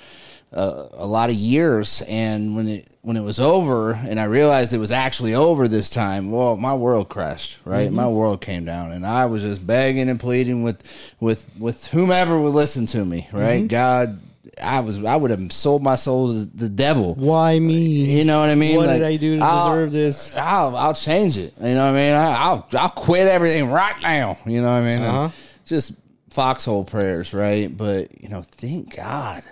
uh, 0.51 0.87
a 0.93 1.05
lot 1.05 1.29
of 1.29 1.35
years. 1.35 2.01
And 2.07 2.55
when 2.55 2.67
it, 2.67 2.89
when 3.03 3.15
it 3.15 3.21
was 3.21 3.39
over 3.39 3.93
and 3.93 4.19
I 4.19 4.23
realized 4.23 4.73
it 4.73 4.79
was 4.79 4.91
actually 4.91 5.35
over 5.35 5.67
this 5.67 5.89
time, 5.91 6.31
well, 6.31 6.57
my 6.57 6.73
world 6.73 7.09
crashed, 7.09 7.59
right? 7.63 7.91
My 7.91 8.07
world 8.07 8.41
came 8.41 8.65
down 8.65 8.91
and 8.91 9.05
I 9.05 9.27
was 9.27 9.43
just 9.43 9.65
begging 9.65 10.09
and 10.09 10.19
pleading 10.19 10.63
with, 10.63 11.15
with, 11.19 11.45
with 11.59 11.87
whomever 11.87 12.39
would 12.41 12.53
listen 12.53 12.87
to 12.87 13.05
me, 13.05 13.27
right? 13.31 13.67
God, 13.67 14.19
I 14.63 14.79
was 14.81 15.03
I 15.03 15.15
would 15.15 15.31
have 15.31 15.51
sold 15.51 15.81
my 15.83 15.95
soul 15.95 16.33
to 16.33 16.45
the 16.45 16.69
devil. 16.69 17.15
Why 17.15 17.59
me? 17.59 17.79
You 18.17 18.25
know 18.25 18.39
what 18.39 18.49
I 18.49 18.55
mean? 18.55 18.77
What 18.77 18.87
Like, 18.87 18.97
did 18.99 19.05
I 19.07 19.17
do 19.17 19.37
to 19.39 19.43
I'll- 19.43 19.69
deserve 19.75 19.91
this? 19.91 20.37
I'll 20.37 20.75
I'll 20.75 20.93
change 20.93 21.37
it. 21.37 21.53
You 21.59 21.73
know 21.73 21.85
what 21.91 21.97
I 21.99 22.03
mean? 22.03 22.13
I, 22.13 22.31
I'll 22.33 22.67
I'll 22.73 22.89
quit 22.89 23.27
everything 23.27 23.69
right 23.71 23.99
now. 24.01 24.37
You 24.45 24.61
know 24.61 24.71
what 24.71 24.81
I 24.81 24.85
mean? 24.85 25.01
Uh-huh. 25.01 25.29
Just 25.65 25.93
foxhole 26.29 26.83
prayers, 26.85 27.33
right? 27.33 27.75
But 27.75 28.21
you 28.21 28.29
know, 28.29 28.41
thank 28.41 28.95
God. 28.95 29.43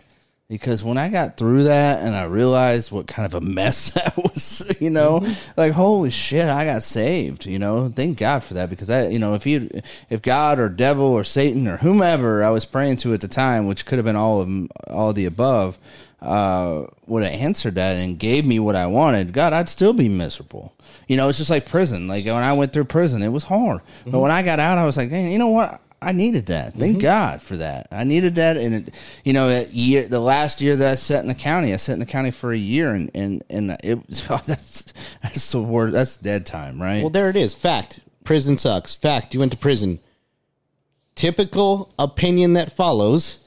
Because 0.49 0.83
when 0.83 0.97
I 0.97 1.09
got 1.09 1.37
through 1.37 1.65
that 1.65 2.03
and 2.03 2.15
I 2.15 2.23
realized 2.23 2.91
what 2.91 3.07
kind 3.07 3.23
of 3.23 3.35
a 3.35 3.41
mess 3.41 3.89
that 3.93 4.17
was, 4.17 4.75
you 4.79 4.89
know, 4.89 5.25
like 5.55 5.73
holy 5.73 6.09
shit, 6.09 6.45
I 6.45 6.65
got 6.65 6.81
saved. 6.81 7.45
You 7.45 7.59
know, 7.59 7.87
thank 7.87 8.17
God 8.17 8.43
for 8.43 8.55
that. 8.55 8.69
Because 8.69 8.89
I, 8.89 9.07
you 9.09 9.19
know, 9.19 9.35
if 9.35 9.45
you, 9.45 9.69
if 10.09 10.23
God 10.23 10.57
or 10.57 10.67
devil 10.67 11.05
or 11.05 11.23
Satan 11.23 11.67
or 11.67 11.77
whomever 11.77 12.43
I 12.43 12.49
was 12.49 12.65
praying 12.65 12.97
to 12.97 13.13
at 13.13 13.21
the 13.21 13.27
time, 13.27 13.67
which 13.67 13.85
could 13.85 13.99
have 13.99 14.05
been 14.05 14.15
all 14.15 14.41
of 14.41 14.47
them, 14.47 14.69
all 14.87 15.11
of 15.11 15.15
the 15.15 15.25
above, 15.25 15.77
uh, 16.21 16.85
would 17.05 17.23
have 17.23 17.33
answered 17.33 17.75
that 17.75 17.95
and 17.97 18.17
gave 18.17 18.43
me 18.43 18.59
what 18.59 18.75
I 18.75 18.87
wanted, 18.87 19.31
God, 19.31 19.53
I'd 19.53 19.69
still 19.69 19.93
be 19.93 20.09
miserable. 20.09 20.73
You 21.07 21.15
know, 21.15 21.29
it's 21.29 21.37
just 21.37 21.49
like 21.51 21.67
prison. 21.67 22.07
Like 22.07 22.25
when 22.25 22.35
I 22.35 22.53
went 22.53 22.73
through 22.73 22.85
prison, 22.85 23.21
it 23.21 23.29
was 23.29 23.43
hard. 23.43 23.81
But 24.05 24.19
when 24.19 24.31
I 24.31 24.41
got 24.41 24.59
out, 24.59 24.79
I 24.79 24.85
was 24.85 24.97
like, 24.97 25.09
hey, 25.09 25.31
you 25.31 25.37
know 25.37 25.47
what? 25.49 25.79
I 26.01 26.13
needed 26.13 26.45
that. 26.45 26.75
Thank 26.75 26.93
mm-hmm. 26.93 27.01
God 27.01 27.41
for 27.41 27.57
that. 27.57 27.87
I 27.91 28.05
needed 28.05 28.35
that, 28.35 28.55
and 28.55 28.73
it, 28.87 28.95
you 29.25 29.33
know, 29.33 29.49
that 29.49 29.73
year, 29.73 30.07
the 30.07 30.19
last 30.19 30.61
year 30.61 30.75
that 30.77 30.91
I 30.91 30.95
sat 30.95 31.21
in 31.21 31.27
the 31.27 31.35
county, 31.35 31.73
I 31.73 31.77
sat 31.77 31.93
in 31.93 31.99
the 31.99 32.05
county 32.05 32.31
for 32.31 32.51
a 32.51 32.57
year, 32.57 32.93
and 32.93 33.11
and 33.13 33.43
and 33.49 33.77
it 33.83 34.07
was 34.07 34.25
oh, 34.29 34.41
that's 34.45 34.85
that's 35.21 35.51
the 35.51 35.61
word. 35.61 35.91
That's 35.91 36.15
dead 36.17 36.45
time, 36.45 36.81
right? 36.81 37.01
Well, 37.01 37.09
there 37.09 37.29
it 37.29 37.35
is. 37.35 37.53
Fact. 37.53 37.99
Prison 38.23 38.57
sucks. 38.57 38.95
Fact. 38.95 39.33
You 39.33 39.39
went 39.39 39.51
to 39.51 39.57
prison. 39.57 39.99
Typical 41.15 41.93
opinion 41.99 42.53
that 42.53 42.71
follows. 42.71 43.39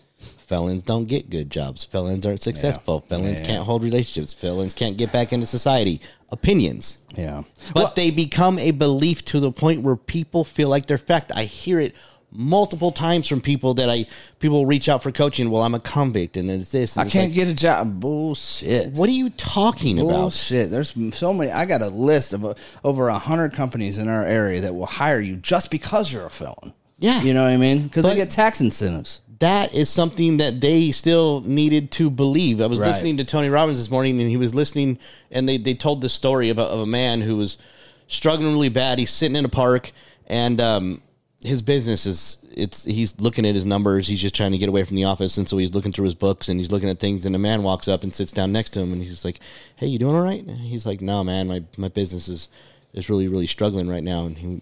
Felons 0.52 0.82
don't 0.82 1.06
get 1.06 1.30
good 1.30 1.48
jobs. 1.48 1.84
Felons 1.84 2.26
aren't 2.26 2.42
successful. 2.42 3.00
Felons 3.08 3.40
Yeah. 3.40 3.46
can't 3.46 3.64
hold 3.64 3.82
relationships. 3.82 4.34
Felons 4.34 4.74
can't 4.74 4.98
get 4.98 5.10
back 5.10 5.32
into 5.32 5.46
society. 5.46 5.98
Opinions. 6.30 6.98
yeah, 7.14 7.44
But 7.72 7.94
they 7.94 8.10
become 8.10 8.58
a 8.58 8.70
belief 8.70 9.24
to 9.26 9.40
the 9.40 9.52
point 9.52 9.82
where 9.82 9.96
people 9.96 10.44
feel 10.44 10.68
like 10.68 10.86
they're 10.86 10.98
fact. 10.98 11.32
I 11.34 11.44
hear 11.44 11.80
it 11.80 11.94
multiple 12.34 12.90
times 12.90 13.28
from 13.28 13.40
people 13.40 13.74
that 13.74 13.90
I 13.90 14.06
people 14.38 14.64
reach 14.66 14.88
out 14.88 15.02
for 15.02 15.12
coaching. 15.12 15.50
Well, 15.50 15.62
I'm 15.62 15.74
a 15.74 15.80
convict 15.80 16.36
and 16.36 16.50
it's 16.50 16.70
this. 16.72 16.96
and 16.96 17.02
I 17.02 17.04
it's 17.04 17.12
can't 17.12 17.28
like, 17.30 17.34
get 17.36 17.48
a 17.48 17.54
job. 17.54 18.00
Bullshit. 18.00 18.92
What 18.94 19.08
are 19.08 19.12
you 19.12 19.30
talking 19.30 19.98
about? 20.00 20.10
Bullshit. 20.12 20.70
There's 20.70 20.94
so 21.14 21.32
many. 21.32 21.50
I 21.50 21.66
got 21.66 21.82
a 21.82 21.88
list 21.88 22.32
of 22.32 22.44
uh, 22.44 22.54
over 22.84 23.08
a 23.08 23.18
hundred 23.18 23.52
companies 23.52 23.98
in 23.98 24.08
our 24.08 24.24
area 24.24 24.60
that 24.62 24.74
will 24.74 24.86
hire 24.86 25.20
you 25.20 25.36
just 25.36 25.70
because 25.70 26.12
you're 26.12 26.26
a 26.26 26.30
felon. 26.30 26.72
Yeah. 26.98 27.20
you 27.22 27.34
know 27.34 27.42
what 27.42 27.52
I 27.52 27.56
mean? 27.56 27.82
Because 27.84 28.04
they 28.04 28.14
get 28.14 28.30
tax 28.30 28.60
incentives. 28.60 29.20
that 29.40 29.74
is 29.74 29.90
something 29.90 30.36
that 30.36 30.60
they 30.60 30.92
still 30.92 31.40
needed 31.40 31.90
to 31.92 32.08
believe. 32.10 32.60
I 32.60 32.66
was 32.66 32.78
Right. 32.78 32.86
listening 32.88 33.16
to 33.16 33.24
Tony 33.24 33.48
Robbins 33.48 33.78
this 33.78 33.90
morning, 33.90 34.20
and 34.20 34.30
he 34.30 34.36
was 34.36 34.54
listening, 34.54 34.98
and 35.30 35.48
they, 35.48 35.56
they 35.58 35.74
told 35.74 36.00
the 36.00 36.08
story 36.08 36.48
of 36.48 36.58
a, 36.58 36.62
of 36.62 36.78
a 36.78 36.86
man 36.86 37.20
who 37.20 37.36
was 37.36 37.58
struggling 38.06 38.52
really 38.52 38.68
bad. 38.68 39.00
He's 39.00 39.10
sitting 39.10 39.34
in 39.34 39.44
a 39.44 39.48
park, 39.48 39.90
and 40.28 40.60
um, 40.60 41.02
his 41.44 41.60
business 41.60 42.06
is 42.06 42.38
it's 42.52 42.84
he's 42.84 43.20
looking 43.20 43.46
at 43.46 43.54
his 43.54 43.66
numbers. 43.66 44.06
He's 44.06 44.20
just 44.20 44.34
trying 44.34 44.52
to 44.52 44.58
get 44.58 44.68
away 44.68 44.84
from 44.84 44.96
the 44.96 45.04
office, 45.04 45.36
and 45.36 45.48
so 45.48 45.58
he's 45.58 45.74
looking 45.74 45.92
through 45.92 46.04
his 46.04 46.14
books 46.14 46.48
and 46.48 46.60
he's 46.60 46.70
looking 46.70 46.88
at 46.88 46.98
things. 46.98 47.26
And 47.26 47.34
a 47.34 47.38
man 47.38 47.62
walks 47.62 47.88
up 47.88 48.02
and 48.02 48.14
sits 48.14 48.32
down 48.32 48.52
next 48.52 48.70
to 48.70 48.80
him, 48.80 48.92
and 48.92 49.02
he's 49.02 49.24
like, 49.24 49.40
"Hey, 49.76 49.88
you 49.88 49.98
doing 49.98 50.14
all 50.14 50.22
right?" 50.22 50.44
And 50.44 50.58
he's 50.58 50.86
like, 50.86 51.00
"No, 51.00 51.24
man, 51.24 51.48
my 51.48 51.64
my 51.76 51.88
business 51.88 52.28
is 52.28 52.48
is 52.94 53.10
really 53.10 53.28
really 53.28 53.46
struggling 53.46 53.88
right 53.88 54.04
now." 54.04 54.26
And 54.26 54.38
he 54.38 54.60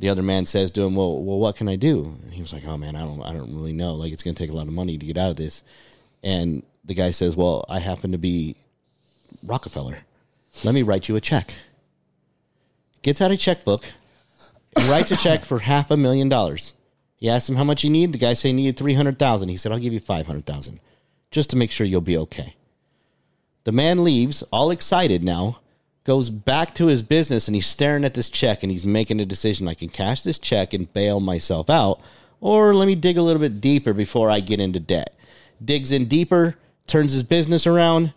the 0.00 0.08
other 0.08 0.22
man 0.22 0.46
says 0.46 0.70
to 0.72 0.82
him, 0.82 0.94
"Well, 0.94 1.22
well, 1.22 1.38
what 1.38 1.56
can 1.56 1.68
I 1.68 1.76
do?" 1.76 2.16
And 2.24 2.34
he 2.34 2.42
was 2.42 2.52
like, 2.52 2.66
"Oh 2.66 2.76
man, 2.76 2.94
I 2.94 3.00
don't, 3.00 3.22
I 3.22 3.32
don't 3.32 3.54
really 3.54 3.72
know. 3.72 3.94
Like, 3.94 4.12
it's 4.12 4.22
going 4.22 4.34
to 4.34 4.42
take 4.42 4.50
a 4.50 4.56
lot 4.56 4.66
of 4.66 4.72
money 4.72 4.98
to 4.98 5.06
get 5.06 5.16
out 5.16 5.30
of 5.30 5.36
this." 5.36 5.62
And 6.22 6.62
the 6.84 6.94
guy 6.94 7.10
says, 7.10 7.36
"Well, 7.36 7.64
I 7.68 7.78
happen 7.78 8.12
to 8.12 8.18
be 8.18 8.56
Rockefeller. 9.42 9.98
Let 10.64 10.74
me 10.74 10.82
write 10.82 11.08
you 11.08 11.16
a 11.16 11.20
check." 11.20 11.54
Gets 13.02 13.20
out 13.20 13.32
a 13.32 13.36
checkbook 13.36 13.86
and 14.76 14.88
writes 14.88 15.10
a 15.10 15.16
check 15.16 15.44
for 15.44 15.60
half 15.60 15.90
a 15.90 15.96
million 15.96 16.28
dollars. 16.28 16.72
He 17.16 17.28
asks 17.28 17.48
him 17.48 17.56
how 17.56 17.64
much 17.64 17.82
he 17.82 17.88
need. 17.88 18.12
The 18.12 18.18
guy 18.18 18.34
said 18.34 18.48
he 18.48 18.54
needed 18.54 18.76
three 18.76 18.94
hundred 18.94 19.18
thousand. 19.18 19.48
He 19.48 19.56
said, 19.56 19.72
"I'll 19.72 19.78
give 19.78 19.92
you 19.92 20.00
five 20.00 20.26
hundred 20.26 20.46
thousand, 20.46 20.80
just 21.30 21.50
to 21.50 21.56
make 21.56 21.70
sure 21.70 21.86
you'll 21.86 22.00
be 22.00 22.16
okay." 22.16 22.56
The 23.64 23.72
man 23.72 24.02
leaves, 24.02 24.42
all 24.52 24.70
excited 24.70 25.22
now, 25.22 25.60
goes 26.04 26.30
back 26.30 26.74
to 26.74 26.86
his 26.86 27.02
business 27.02 27.46
and 27.46 27.54
he's 27.54 27.66
staring 27.66 28.04
at 28.04 28.14
this 28.14 28.28
check 28.28 28.64
and 28.64 28.72
he's 28.72 28.84
making 28.84 29.20
a 29.20 29.24
decision. 29.24 29.68
I 29.68 29.74
can 29.74 29.88
cash 29.88 30.22
this 30.22 30.38
check 30.38 30.74
and 30.74 30.92
bail 30.92 31.20
myself 31.20 31.70
out, 31.70 32.00
or 32.40 32.74
let 32.74 32.86
me 32.86 32.96
dig 32.96 33.16
a 33.16 33.22
little 33.22 33.40
bit 33.40 33.60
deeper 33.60 33.92
before 33.92 34.30
I 34.30 34.40
get 34.40 34.58
into 34.58 34.80
debt. 34.80 35.14
Digs 35.64 35.92
in 35.92 36.06
deeper, 36.06 36.56
turns 36.88 37.12
his 37.12 37.22
business 37.22 37.68
around, 37.68 38.12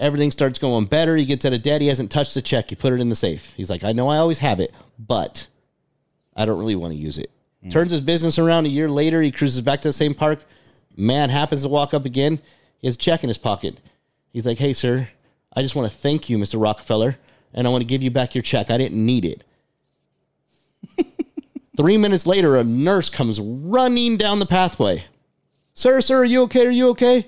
everything 0.00 0.30
starts 0.32 0.58
going 0.58 0.86
better. 0.86 1.16
He 1.16 1.24
gets 1.24 1.44
out 1.44 1.52
of 1.52 1.62
debt. 1.62 1.80
He 1.80 1.88
hasn't 1.88 2.10
touched 2.10 2.34
the 2.34 2.42
check. 2.42 2.70
He 2.70 2.76
put 2.76 2.92
it 2.92 3.00
in 3.00 3.08
the 3.08 3.14
safe. 3.14 3.52
He's 3.56 3.70
like, 3.70 3.84
I 3.84 3.92
know 3.92 4.08
I 4.08 4.18
always 4.18 4.40
have 4.40 4.58
it, 4.60 4.72
but 4.98 5.46
I 6.38 6.46
don't 6.46 6.58
really 6.58 6.76
want 6.76 6.94
to 6.94 6.98
use 6.98 7.18
it. 7.18 7.30
Turns 7.70 7.90
his 7.90 8.00
business 8.00 8.38
around 8.38 8.64
a 8.64 8.70
year 8.70 8.88
later. 8.88 9.20
He 9.20 9.32
cruises 9.32 9.60
back 9.60 9.82
to 9.82 9.88
the 9.88 9.92
same 9.92 10.14
park, 10.14 10.44
Man 10.98 11.30
happens 11.30 11.62
to 11.62 11.68
walk 11.68 11.94
up 11.94 12.04
again. 12.04 12.40
He 12.78 12.88
has 12.88 12.96
a 12.96 12.98
check 12.98 13.22
in 13.22 13.28
his 13.28 13.38
pocket. 13.38 13.78
He's 14.32 14.44
like, 14.44 14.58
"Hey, 14.58 14.72
sir, 14.72 15.08
I 15.54 15.62
just 15.62 15.76
want 15.76 15.90
to 15.90 15.96
thank 15.96 16.28
you, 16.28 16.38
Mr. 16.38 16.60
Rockefeller, 16.60 17.16
and 17.54 17.68
I 17.68 17.70
want 17.70 17.82
to 17.82 17.86
give 17.86 18.02
you 18.02 18.10
back 18.10 18.34
your 18.34 18.42
check. 18.42 18.68
I 18.68 18.78
didn't 18.78 19.06
need 19.06 19.24
it." 19.24 19.44
Three 21.76 21.96
minutes 21.96 22.26
later, 22.26 22.56
a 22.56 22.64
nurse 22.64 23.08
comes 23.10 23.40
running 23.40 24.16
down 24.16 24.40
the 24.40 24.46
pathway. 24.46 25.04
Sir, 25.72 26.00
sir, 26.00 26.22
are 26.22 26.24
you 26.24 26.42
okay? 26.42 26.66
Are 26.66 26.70
you 26.70 26.88
okay? 26.88 27.26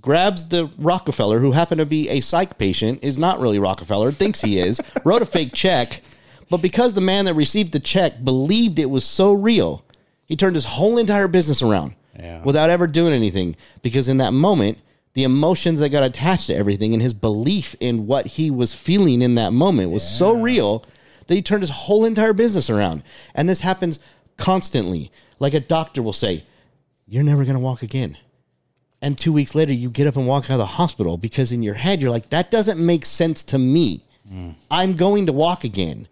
Grabs 0.00 0.48
the 0.48 0.70
Rockefeller, 0.78 1.40
who 1.40 1.50
happened 1.50 1.80
to 1.80 1.86
be 1.86 2.08
a 2.08 2.20
psych 2.20 2.56
patient, 2.56 3.00
is 3.02 3.18
not 3.18 3.40
really 3.40 3.58
Rockefeller, 3.58 4.12
thinks 4.12 4.42
he 4.42 4.60
is, 4.60 4.80
wrote 5.04 5.22
a 5.22 5.26
fake 5.26 5.52
check. 5.54 6.02
But 6.50 6.62
because 6.62 6.94
the 6.94 7.00
man 7.00 7.26
that 7.26 7.34
received 7.34 7.72
the 7.72 7.80
check 7.80 8.24
believed 8.24 8.78
it 8.78 8.90
was 8.90 9.04
so 9.04 9.32
real, 9.32 9.84
he 10.24 10.36
turned 10.36 10.56
his 10.56 10.64
whole 10.64 10.98
entire 10.98 11.28
business 11.28 11.62
around 11.62 11.94
Yeah. 12.18 12.42
without 12.42 12.70
ever 12.70 12.86
doing 12.86 13.12
anything. 13.12 13.56
Because 13.82 14.08
in 14.08 14.16
that 14.18 14.32
moment, 14.32 14.78
the 15.14 15.24
emotions 15.24 15.80
that 15.80 15.88
got 15.90 16.02
attached 16.04 16.46
to 16.46 16.54
everything 16.54 16.92
and 16.92 17.02
his 17.02 17.12
belief 17.14 17.74
in 17.80 18.06
what 18.06 18.26
he 18.26 18.50
was 18.50 18.72
feeling 18.74 19.20
in 19.22 19.34
that 19.34 19.52
moment 19.52 19.90
was 19.90 20.06
so 20.08 20.36
real 20.36 20.84
that 21.26 21.34
he 21.34 21.42
turned 21.42 21.62
his 21.62 21.70
whole 21.70 22.04
entire 22.04 22.32
business 22.32 22.70
around. 22.70 23.02
And 23.34 23.48
this 23.48 23.60
happens 23.60 23.98
constantly. 24.36 25.10
Like 25.40 25.54
a 25.54 25.60
doctor 25.60 26.02
will 26.02 26.12
say, 26.12 26.44
You're 27.06 27.22
never 27.24 27.44
going 27.44 27.56
to 27.56 27.60
walk 27.62 27.82
again. 27.82 28.16
And 29.00 29.16
two 29.18 29.32
weeks 29.32 29.54
later, 29.54 29.72
you 29.72 29.90
get 29.90 30.06
up 30.06 30.16
and 30.16 30.26
walk 30.26 30.44
out 30.44 30.52
of 30.54 30.58
the 30.58 30.66
hospital 30.66 31.16
because 31.16 31.52
in 31.52 31.62
your 31.62 31.74
head, 31.74 32.00
you're 32.00 32.10
like, 32.10 32.30
That 32.30 32.50
doesn't 32.50 32.78
make 32.84 33.04
sense 33.04 33.42
to 33.44 33.58
me. 33.58 34.02
Mm. 34.32 34.54
I'm 34.70 34.94
going 34.94 35.26
to 35.26 35.32
walk 35.32 35.64
again. 35.64 36.08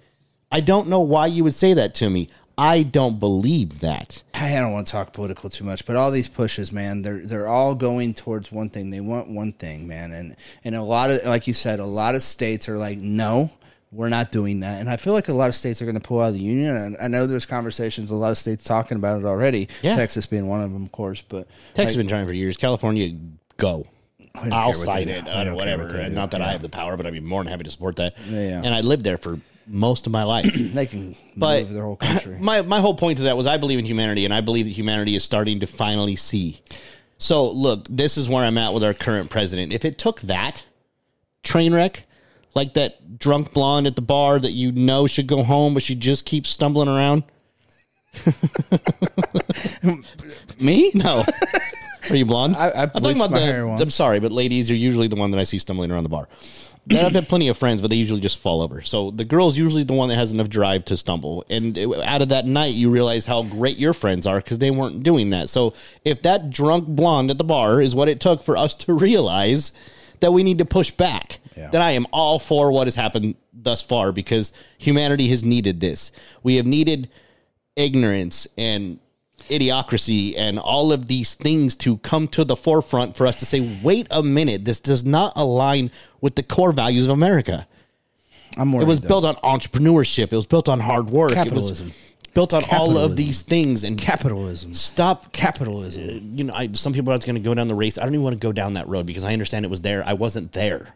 I 0.57 0.61
don't 0.61 0.89
know 0.89 1.01
why 1.01 1.27
you 1.27 1.45
would 1.45 1.53
say 1.53 1.75
that 1.75 1.93
to 1.97 2.09
me. 2.09 2.31
I 2.57 2.83
don't 2.83 3.19
believe 3.21 3.81
that. 3.81 4.23
I 4.33 4.51
don't 4.55 4.73
want 4.73 4.87
to 4.87 4.91
talk 4.91 5.13
political 5.13 5.51
too 5.51 5.65
much, 5.65 5.85
but 5.85 5.97
all 5.97 6.11
these 6.11 6.29
pushes, 6.31 6.73
man, 6.73 7.03
they're 7.03 7.19
they're 7.27 7.47
all 7.47 7.75
going 7.75 8.15
towards 8.15 8.51
one 8.51 8.71
thing. 8.71 8.89
They 8.89 9.01
want 9.01 9.29
one 9.29 9.53
thing, 9.53 9.87
man, 9.87 10.13
and 10.13 10.35
and 10.65 10.75
a 10.75 10.81
lot 10.81 11.11
of 11.11 11.23
like 11.27 11.47
you 11.47 11.53
said, 11.53 11.79
a 11.79 11.85
lot 11.85 12.15
of 12.15 12.23
states 12.23 12.71
are 12.71 12.79
like, 12.79 12.97
no, 12.97 13.51
we're 13.93 14.09
not 14.09 14.31
doing 14.31 14.61
that, 14.61 14.81
and 14.81 14.89
I 14.89 14.97
feel 14.97 15.13
like 15.13 15.29
a 15.29 15.35
lot 15.35 15.51
of 15.51 15.55
states 15.55 15.83
are 15.83 15.85
going 15.85 16.01
to 16.01 16.01
pull 16.01 16.23
out 16.23 16.29
of 16.29 16.33
the 16.33 16.41
union. 16.41 16.75
And 16.75 16.97
I 16.99 17.09
know 17.09 17.27
there's 17.27 17.45
conversations, 17.45 18.11
a 18.11 18.15
lot 18.15 18.31
of 18.31 18.39
states 18.39 18.65
talking 18.65 18.97
about 18.97 19.21
it 19.21 19.27
already. 19.27 19.69
Yeah. 19.83 19.95
Texas 19.95 20.25
being 20.25 20.47
one 20.49 20.63
of 20.63 20.73
them, 20.73 20.85
of 20.85 20.93
course, 20.93 21.21
but 21.21 21.47
Texas 21.75 21.95
has 21.95 21.97
been 21.97 22.09
trying 22.09 22.27
for 22.27 22.33
years. 22.33 22.57
California, 22.57 23.15
go. 23.59 23.87
I'll 24.35 24.73
sign 24.73 25.11
it 25.11 25.27
do. 25.27 25.31
uh, 25.31 25.35
I 25.35 25.45
don't 25.45 25.53
care 25.53 25.57
whatever. 25.57 25.83
what 25.85 25.93
they 25.93 26.01
And 26.05 26.11
do. 26.11 26.15
Not 26.15 26.31
that 26.31 26.41
I 26.41 26.53
have 26.53 26.63
the 26.63 26.71
power, 26.71 26.97
but 26.97 27.05
I'd 27.05 27.13
be 27.13 27.21
more 27.21 27.43
than 27.45 27.51
happy 27.51 27.65
to 27.65 27.71
support 27.71 27.97
that. 27.97 28.17
Yeah. 28.31 28.63
And 28.65 28.75
I 28.75 28.81
lived 28.81 29.05
there 29.05 29.19
for 29.19 29.39
most 29.67 30.07
of 30.07 30.13
my 30.13 30.25
life. 30.25 30.45
they 30.55 30.87
can 30.87 31.17
But 31.37 31.65
move 31.65 31.73
their 31.73 31.85
whole 31.85 31.97
country. 31.97 32.39
my 32.41 32.63
my 32.63 32.81
whole 32.81 32.95
point 32.95 33.19
to 33.19 33.25
that 33.25 33.37
was 33.37 33.47
I 33.47 33.57
believe 33.57 33.79
in 33.79 33.85
humanity, 33.85 34.25
and 34.25 34.33
I 34.35 34.41
believe 34.41 34.67
that 34.67 34.73
humanity 34.73 35.15
is 35.15 35.25
starting 35.25 35.61
to 35.61 35.67
finally 35.67 36.17
see. 36.17 36.61
So 37.19 37.51
look, 37.51 37.87
this 37.89 38.17
is 38.17 38.29
where 38.29 38.45
I'm 38.45 38.59
at 38.59 38.73
with 38.75 38.85
our 38.85 38.95
current 38.95 39.31
president. 39.31 39.73
If 39.73 39.85
it 39.85 39.99
took 39.99 40.21
that 40.23 40.67
train 41.43 41.73
wreck, 41.75 42.05
like 42.55 42.75
that 42.75 43.19
drunk 43.19 43.53
blonde 43.53 43.87
at 43.87 43.97
the 43.97 44.03
bar 44.03 44.39
that 44.39 44.53
you 44.53 44.73
know 44.73 45.07
should 45.07 45.27
go 45.27 45.43
home, 45.43 45.75
but 45.75 45.83
she 45.83 45.95
just 45.95 46.27
keeps 46.27 46.49
stumbling 46.51 46.89
around. 46.89 47.23
Me? 50.59 50.91
No. 50.95 51.25
Are 52.11 52.17
you 52.17 52.25
blonde? 52.25 52.57
I- 52.57 52.69
I 52.71 52.83
I'm 52.85 52.91
talking 52.91 53.17
about 53.17 53.31
my 53.31 53.41
the. 53.41 53.45
hair 53.47 53.67
once. 53.67 53.81
I'm 53.81 53.91
sorry, 53.91 54.21
but 54.21 54.33
ladies 54.33 54.71
are 54.71 54.75
usually 54.75 55.09
the 55.09 55.17
one 55.17 55.31
that 55.33 55.39
I 55.39 55.45
see 55.45 55.59
stumbling 55.59 55.91
around 55.91 56.05
the 56.05 56.09
bar. 56.09 56.29
I've 56.91 57.13
had 57.15 57.29
plenty 57.29 57.49
of 57.49 57.57
friends, 57.59 57.81
but 57.81 57.91
they 57.91 57.97
usually 57.97 58.21
just 58.21 58.39
fall 58.39 58.63
over. 58.63 58.81
So 58.83 59.11
the 59.11 59.25
girl's 59.25 59.59
usually 59.59 59.83
the 59.83 59.93
one 59.93 60.09
that 60.09 60.15
has 60.15 60.33
enough 60.33 60.49
drive 60.49 60.85
to 60.87 60.97
stumble. 60.97 61.45
And 61.51 61.77
it- 61.77 61.89
out 62.05 62.23
of 62.23 62.29
that 62.29 62.47
night, 62.47 62.75
you 62.75 62.91
realize 62.91 63.27
how 63.27 63.43
great 63.43 63.77
your 63.77 63.93
friends 63.93 64.27
are 64.27 64.37
because 64.39 64.59
they 64.59 64.71
weren't 64.71 65.03
doing 65.03 65.31
that. 65.31 65.49
So 65.49 65.73
if 66.05 66.23
that 66.23 66.51
drunk 66.51 66.87
blonde 66.87 67.31
at 67.31 67.39
the 67.39 67.45
bar 67.45 67.81
is 67.83 67.95
what 67.95 68.09
it 68.09 68.21
took 68.21 68.43
for 68.43 68.57
us 68.57 68.75
to 68.77 68.93
realize 68.93 69.73
that 70.21 70.33
we 70.33 70.43
need 70.45 70.59
to 70.59 70.65
push 70.65 70.91
back, 70.93 71.39
Yeah. 71.57 71.71
then 71.71 71.83
I 71.83 71.91
am 71.93 72.07
all 72.13 72.39
for 72.39 72.71
what 72.71 72.87
has 72.87 72.95
happened 72.95 73.35
thus 73.53 73.83
far 73.83 74.13
because 74.13 74.53
humanity 74.79 75.29
has 75.29 75.45
needed 75.45 75.81
this. 75.81 76.13
We 76.45 76.57
have 76.57 76.67
needed 76.67 77.09
ignorance 77.75 78.47
and 78.57 78.99
idiocracy 79.45 80.35
and 80.37 80.59
all 80.59 80.93
of 80.93 81.07
these 81.07 81.35
things 81.35 81.77
to 81.77 81.99
come 81.99 82.27
to 82.29 82.45
the 82.45 82.57
forefront 82.57 83.17
for 83.17 83.27
us 83.27 83.37
to 83.37 83.47
say, 83.47 83.79
wait 83.83 84.07
a 84.11 84.23
minute, 84.23 84.65
this 84.65 84.81
does 84.81 85.05
not 85.05 85.33
align 85.37 85.91
with 86.21 86.35
the 86.35 86.43
core 86.43 86.73
values 86.73 87.07
of 87.07 87.13
America. 87.13 87.67
I'm 88.57 88.73
worried. 88.73 88.85
It 88.85 88.89
was 88.89 89.01
though. 89.01 89.09
built 89.09 89.25
on 89.25 89.37
entrepreneurship. 89.37 90.33
It 90.33 90.37
was 90.37 90.47
built 90.47 90.69
on 90.69 90.81
hard 90.81 91.11
work. 91.11 91.33
Capitalism. 91.33 91.93
Built 92.35 92.53
on 92.53 92.63
all 92.71 92.99
of 92.99 93.17
these 93.17 93.43
things. 93.43 93.83
And 93.85 93.99
capitalism. 93.99 94.75
stop. 94.75 95.33
Capitalism. 95.33 96.05
Uh, 96.05 96.13
you 96.37 96.45
know, 96.45 96.53
I, 96.55 96.71
some 96.73 96.93
people 96.93 97.13
are 97.13 97.19
going 97.19 97.35
to 97.35 97.41
go 97.41 97.55
down 97.55 97.69
the 97.69 97.75
race. 97.75 97.99
I 97.99 98.03
don't 98.03 98.15
even 98.15 98.25
want 98.25 98.35
to 98.35 98.47
go 98.47 98.53
down 98.53 98.75
that 98.75 98.89
road 98.89 99.07
because 99.07 99.25
I 99.25 99.33
understand 99.33 99.65
it 99.65 99.71
was 99.71 99.81
there. 99.81 100.03
I 100.07 100.13
wasn't 100.15 100.53
there. 100.53 100.95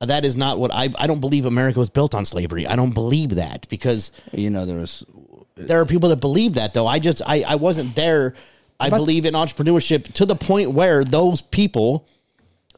Uh, 0.00 0.06
that 0.06 0.24
is 0.24 0.36
not 0.36 0.58
what 0.58 0.72
I. 0.72 0.88
I 0.98 1.06
don't 1.06 1.20
believe 1.20 1.44
America 1.44 1.78
was 1.78 1.90
built 1.90 2.14
on 2.14 2.24
slavery. 2.24 2.66
I 2.66 2.76
don't 2.76 2.92
believe 2.92 3.34
that 3.36 3.68
because 3.68 4.10
You 4.32 4.50
know, 4.50 4.64
there 4.64 4.76
was 4.76 5.04
there 5.56 5.80
are 5.80 5.86
people 5.86 6.08
that 6.10 6.20
believe 6.20 6.54
that 6.54 6.74
though. 6.74 6.86
I 6.86 6.98
just 6.98 7.22
I, 7.26 7.42
I 7.42 7.54
wasn't 7.56 7.94
there. 7.94 8.34
I 8.80 8.90
believe 8.90 9.24
in 9.24 9.34
entrepreneurship 9.34 10.12
to 10.14 10.26
the 10.26 10.34
point 10.34 10.72
where 10.72 11.04
those 11.04 11.40
people 11.40 12.06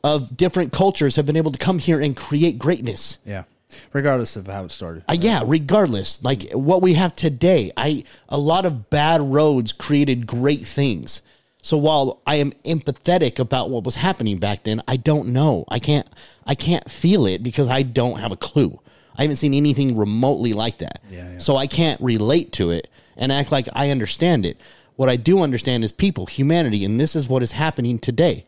of 0.04 0.36
different 0.36 0.72
cultures 0.72 1.16
have 1.16 1.26
been 1.26 1.36
able 1.36 1.50
to 1.50 1.58
come 1.58 1.78
here 1.78 2.00
and 2.00 2.16
create 2.16 2.58
greatness. 2.58 3.18
yeah. 3.24 3.44
Regardless 3.92 4.36
of 4.36 4.46
how 4.46 4.64
it 4.64 4.70
started. 4.70 5.02
Uh, 5.08 5.16
yeah, 5.18 5.42
regardless, 5.44 6.22
like 6.22 6.52
what 6.52 6.82
we 6.82 6.94
have 6.94 7.12
today, 7.14 7.72
I 7.76 8.04
a 8.28 8.38
lot 8.38 8.64
of 8.64 8.90
bad 8.90 9.20
roads 9.20 9.72
created 9.72 10.24
great 10.26 10.62
things. 10.62 11.20
So 11.62 11.76
while 11.76 12.22
I 12.24 12.36
am 12.36 12.52
empathetic 12.64 13.40
about 13.40 13.70
what 13.70 13.82
was 13.82 13.96
happening 13.96 14.38
back 14.38 14.62
then, 14.62 14.82
I 14.86 14.96
don't 14.96 15.28
know. 15.28 15.64
I 15.68 15.80
can't 15.80 16.06
I 16.46 16.54
can't 16.54 16.88
feel 16.88 17.26
it 17.26 17.42
because 17.42 17.68
I 17.68 17.82
don't 17.82 18.20
have 18.20 18.30
a 18.30 18.36
clue. 18.36 18.78
I 19.18 19.22
haven't 19.22 19.37
seen 19.37 19.55
anything 19.55 19.96
remotely 19.96 20.52
like 20.52 20.79
that. 20.79 21.00
Yeah, 21.11 21.33
yeah. 21.33 21.38
So 21.38 21.57
I 21.57 21.66
can't 21.66 22.00
relate 22.00 22.52
to 22.52 22.70
it 22.70 22.88
and 23.16 23.33
act 23.33 23.50
like 23.52 23.68
I 23.72 23.90
understand 23.90 24.44
it. 24.46 24.61
What 24.96 25.09
I 25.09 25.16
do 25.16 25.40
understand 25.42 25.85
is 25.85 25.92
people, 25.92 26.26
humanity, 26.26 26.85
and 26.85 26.98
this 26.98 27.14
is 27.14 27.29
what 27.29 27.42
is 27.42 27.52
happening 27.52 27.98
today. 27.98 28.44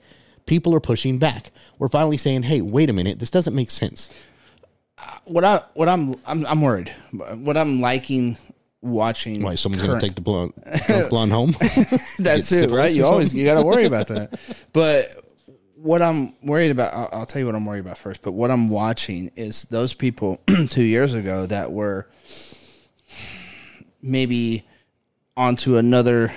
People 0.46 0.74
are 0.74 0.80
pushing 0.80 1.18
back. 1.18 1.50
We're 1.78 1.88
finally 1.88 2.16
saying, 2.16 2.44
"Hey, 2.44 2.60
wait 2.62 2.88
a 2.88 2.92
minute. 2.92 3.18
This 3.18 3.30
doesn't 3.30 3.54
make 3.54 3.70
sense." 3.70 4.10
Uh, 4.96 5.18
what 5.26 5.44
I 5.44 5.60
what 5.74 5.88
I'm 5.88 6.16
I'm 6.26 6.46
I'm 6.46 6.62
worried. 6.62 6.90
What 7.12 7.56
I'm 7.56 7.80
liking 7.80 8.38
watching. 8.80 9.42
Why 9.42 9.54
someone's 9.56 9.82
current- 9.82 10.00
going 10.00 10.00
to 10.00 10.06
take 10.06 10.16
the 10.16 10.22
blonde, 10.22 10.52
blonde 11.10 11.32
home? 11.32 11.54
That's 12.18 12.50
it, 12.52 12.70
right? 12.70 12.90
You 12.92 13.04
always 13.04 13.34
you 13.34 13.44
got 13.44 13.54
to 13.54 13.62
worry 13.62 13.84
about 13.84 14.08
that. 14.08 14.40
But 14.72 15.08
what 15.80 16.02
I'm 16.02 16.34
worried 16.42 16.70
about, 16.70 16.92
I'll, 16.92 17.08
I'll 17.20 17.26
tell 17.26 17.40
you 17.40 17.46
what 17.46 17.54
I'm 17.54 17.64
worried 17.64 17.80
about 17.80 17.98
first. 17.98 18.22
But 18.22 18.32
what 18.32 18.50
I'm 18.50 18.68
watching 18.68 19.30
is 19.36 19.62
those 19.64 19.94
people 19.94 20.40
two 20.68 20.82
years 20.82 21.14
ago 21.14 21.46
that 21.46 21.70
were 21.72 22.08
maybe 24.02 24.64
onto 25.36 25.76
another 25.76 26.32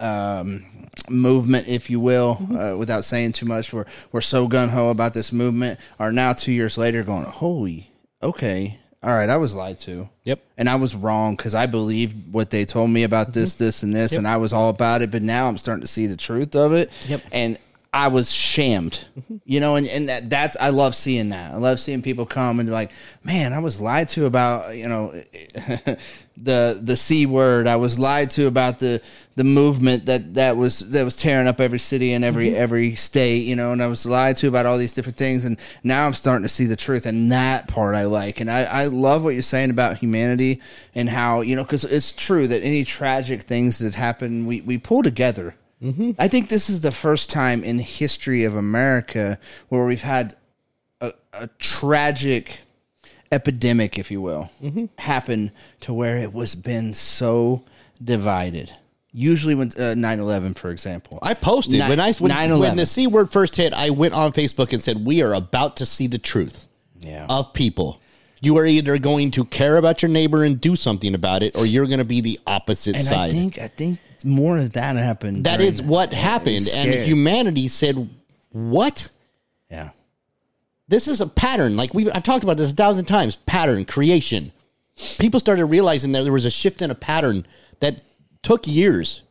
um, 0.00 0.64
movement, 1.08 1.68
if 1.68 1.90
you 1.90 2.00
will, 2.00 2.36
Mm-hmm. 2.36 2.56
uh, 2.56 2.76
without 2.76 3.04
saying 3.04 3.32
too 3.32 3.46
much. 3.46 3.72
We're 3.72 3.86
we're 4.12 4.20
so 4.20 4.46
gun 4.46 4.68
ho 4.68 4.90
about 4.90 5.14
this 5.14 5.32
movement. 5.32 5.78
Are 5.98 6.12
now 6.12 6.32
two 6.32 6.52
years 6.52 6.78
later 6.78 7.02
going, 7.02 7.24
holy, 7.24 7.90
okay, 8.22 8.78
all 9.02 9.10
right, 9.10 9.28
I 9.28 9.36
was 9.36 9.54
lied 9.54 9.78
to. 9.80 10.08
Yep. 10.24 10.40
And 10.56 10.68
I 10.68 10.76
was 10.76 10.94
wrong 10.94 11.36
because 11.36 11.54
I 11.54 11.66
believed 11.66 12.32
what 12.32 12.50
they 12.50 12.64
told 12.64 12.90
me 12.90 13.02
about 13.02 13.32
this, 13.32 13.54
this, 13.54 13.82
and 13.82 13.94
this, 13.94 14.12
and 14.12 14.26
I 14.26 14.36
was 14.38 14.52
all 14.52 14.70
about 14.70 15.02
it. 15.02 15.10
But 15.10 15.22
now 15.22 15.46
I'm 15.46 15.58
starting 15.58 15.82
to 15.82 15.86
see 15.86 16.06
the 16.06 16.16
truth 16.16 16.56
of 16.56 16.72
it. 16.72 16.90
Yep. 17.08 17.22
And 17.32 17.58
I 17.94 18.08
was 18.08 18.32
shamed, 18.32 19.04
mm-hmm. 19.16 19.36
you 19.44 19.60
know, 19.60 19.76
and, 19.76 19.86
and 19.86 20.08
that, 20.08 20.28
that's, 20.28 20.56
I 20.58 20.70
love 20.70 20.96
seeing 20.96 21.28
that. 21.28 21.52
I 21.52 21.58
love 21.58 21.78
seeing 21.78 22.02
people 22.02 22.26
come 22.26 22.58
and 22.58 22.68
be 22.68 22.72
like, 22.72 22.90
man, 23.22 23.52
I 23.52 23.60
was 23.60 23.80
lied 23.80 24.08
to 24.10 24.26
about, 24.26 24.76
you 24.76 24.88
know, 24.88 25.12
the, 26.36 26.80
the 26.82 26.96
C 26.96 27.24
word. 27.26 27.68
I 27.68 27.76
was 27.76 27.96
lied 27.96 28.30
to 28.30 28.48
about 28.48 28.80
the, 28.80 29.00
the 29.36 29.44
movement 29.44 30.06
that, 30.06 30.34
that 30.34 30.56
was, 30.56 30.80
that 30.90 31.04
was 31.04 31.14
tearing 31.14 31.46
up 31.46 31.60
every 31.60 31.78
city 31.78 32.14
and 32.14 32.24
every, 32.24 32.48
mm-hmm. 32.48 32.56
every 32.56 32.96
state, 32.96 33.44
you 33.44 33.54
know, 33.54 33.70
and 33.70 33.80
I 33.80 33.86
was 33.86 34.04
lied 34.04 34.34
to 34.38 34.48
about 34.48 34.66
all 34.66 34.76
these 34.76 34.92
different 34.92 35.16
things. 35.16 35.44
And 35.44 35.56
now 35.84 36.04
I'm 36.04 36.14
starting 36.14 36.42
to 36.42 36.48
see 36.48 36.64
the 36.64 36.74
truth. 36.74 37.06
And 37.06 37.30
that 37.30 37.68
part 37.68 37.94
I 37.94 38.06
like. 38.06 38.40
And 38.40 38.50
I, 38.50 38.64
I 38.64 38.84
love 38.86 39.22
what 39.22 39.34
you're 39.34 39.42
saying 39.42 39.70
about 39.70 39.98
humanity 39.98 40.60
and 40.96 41.08
how, 41.08 41.42
you 41.42 41.54
know, 41.54 41.62
because 41.62 41.84
it's 41.84 42.12
true 42.12 42.48
that 42.48 42.64
any 42.64 42.82
tragic 42.82 43.42
things 43.42 43.78
that 43.78 43.94
happen, 43.94 44.46
we, 44.46 44.62
we 44.62 44.78
pull 44.78 45.04
together. 45.04 45.54
I 46.18 46.28
think 46.28 46.48
this 46.48 46.70
is 46.70 46.80
the 46.80 46.92
first 46.92 47.30
time 47.30 47.62
in 47.62 47.78
history 47.78 48.44
of 48.44 48.56
America 48.56 49.38
where 49.68 49.84
we've 49.84 50.02
had 50.02 50.36
a, 51.00 51.12
a 51.32 51.48
tragic 51.58 52.62
epidemic, 53.30 53.98
if 53.98 54.10
you 54.10 54.20
will, 54.22 54.50
happen 54.98 55.50
to 55.80 55.92
where 55.92 56.16
it 56.16 56.32
was 56.32 56.54
been 56.54 56.94
so 56.94 57.64
divided. 58.02 58.72
Usually, 59.12 59.54
when 59.54 59.68
uh, 59.68 59.94
9-11, 59.94 60.56
for 60.56 60.70
example, 60.70 61.18
I 61.22 61.34
posted 61.34 61.78
Ni- 61.80 61.88
when 61.88 62.00
I 62.00 62.12
when, 62.14 62.32
9/11. 62.32 62.60
when 62.60 62.76
the 62.76 62.86
c 62.86 63.06
word 63.06 63.30
first 63.30 63.54
hit. 63.54 63.72
I 63.72 63.90
went 63.90 64.12
on 64.12 64.32
Facebook 64.32 64.72
and 64.72 64.82
said, 64.82 65.04
"We 65.04 65.22
are 65.22 65.34
about 65.34 65.76
to 65.76 65.86
see 65.86 66.08
the 66.08 66.18
truth 66.18 66.66
yeah, 66.98 67.26
of 67.28 67.52
people. 67.52 68.00
You 68.40 68.58
are 68.58 68.66
either 68.66 68.98
going 68.98 69.30
to 69.32 69.44
care 69.44 69.76
about 69.76 70.02
your 70.02 70.10
neighbor 70.10 70.42
and 70.42 70.60
do 70.60 70.74
something 70.74 71.14
about 71.14 71.44
it, 71.44 71.56
or 71.56 71.64
you're 71.64 71.86
going 71.86 72.00
to 72.00 72.04
be 72.04 72.22
the 72.22 72.40
opposite 72.44 72.96
and 72.96 73.04
side." 73.04 73.30
I 73.30 73.32
think 73.32 73.58
I 73.58 73.68
think 73.68 73.98
more 74.24 74.58
of 74.58 74.72
that 74.72 74.96
happened. 74.96 75.44
That 75.44 75.58
during- 75.58 75.72
is 75.72 75.82
what 75.82 76.12
happened, 76.12 76.68
and 76.74 77.04
humanity 77.04 77.68
said, 77.68 78.08
"What? 78.50 79.08
yeah. 79.70 79.90
This 80.88 81.08
is 81.08 81.20
a 81.20 81.26
pattern. 81.26 81.76
Like 81.76 81.94
we, 81.94 82.10
I've 82.10 82.22
talked 82.22 82.44
about 82.44 82.56
this 82.58 82.72
a 82.72 82.74
thousand 82.74 83.06
times. 83.06 83.36
Pattern 83.36 83.84
creation. 83.84 84.52
People 85.18 85.40
started 85.40 85.64
realizing 85.66 86.12
that 86.12 86.22
there 86.24 86.32
was 86.32 86.44
a 86.44 86.50
shift 86.50 86.82
in 86.82 86.90
a 86.90 86.94
pattern 86.94 87.46
that 87.80 88.02
took 88.42 88.66
years. 88.66 89.22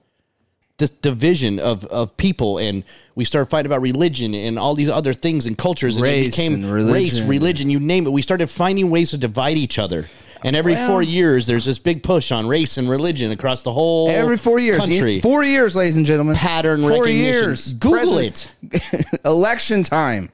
This 0.80 0.90
division 0.90 1.60
of 1.60 1.86
of 1.86 2.18
people, 2.18 2.58
and 2.58 2.84
we 3.16 3.24
started 3.26 3.46
fighting 3.52 3.68
about 3.68 3.82
religion 3.82 4.34
and 4.34 4.58
all 4.58 4.74
these 4.74 4.90
other 4.90 5.14
things 5.14 5.46
and 5.46 5.56
cultures, 5.56 5.96
and 5.98 6.06
it 6.06 6.10
Race 6.10 6.30
became 6.32 6.54
and 6.56 6.66
race, 6.74 6.84
religion. 7.20 7.28
religion, 7.28 7.70
you 7.70 7.80
name 7.80 8.08
it. 8.08 8.12
We 8.12 8.24
started 8.24 8.48
finding 8.50 8.90
ways 8.90 9.12
to 9.12 9.18
divide 9.18 9.58
each 9.58 9.78
other. 9.78 10.10
And 10.46 10.56
every 10.56 10.74
Well- 10.74 10.88
four 10.88 11.02
years, 11.04 11.48
there's 11.48 11.66
this 11.66 11.80
big 11.80 12.04
push 12.04 12.32
on 12.32 12.48
race 12.48 12.78
and 12.78 12.90
religion 12.90 13.32
across 13.32 13.64
the 13.64 13.72
whole 13.72 14.10
Every 14.10 14.38
four 14.38 14.60
years, 14.60 14.78
country. 14.78 15.22
four 15.22 15.44
years, 15.44 15.76
ladies 15.76 15.96
and 15.96 16.06
gentlemen, 16.06 16.36
Pattern 16.36 16.82
four 16.82 16.90
recognition. 17.04 17.24
years. 17.24 17.74
Google 17.74 18.18
it. 18.18 18.52
Election 19.26 19.84
time. 19.84 20.30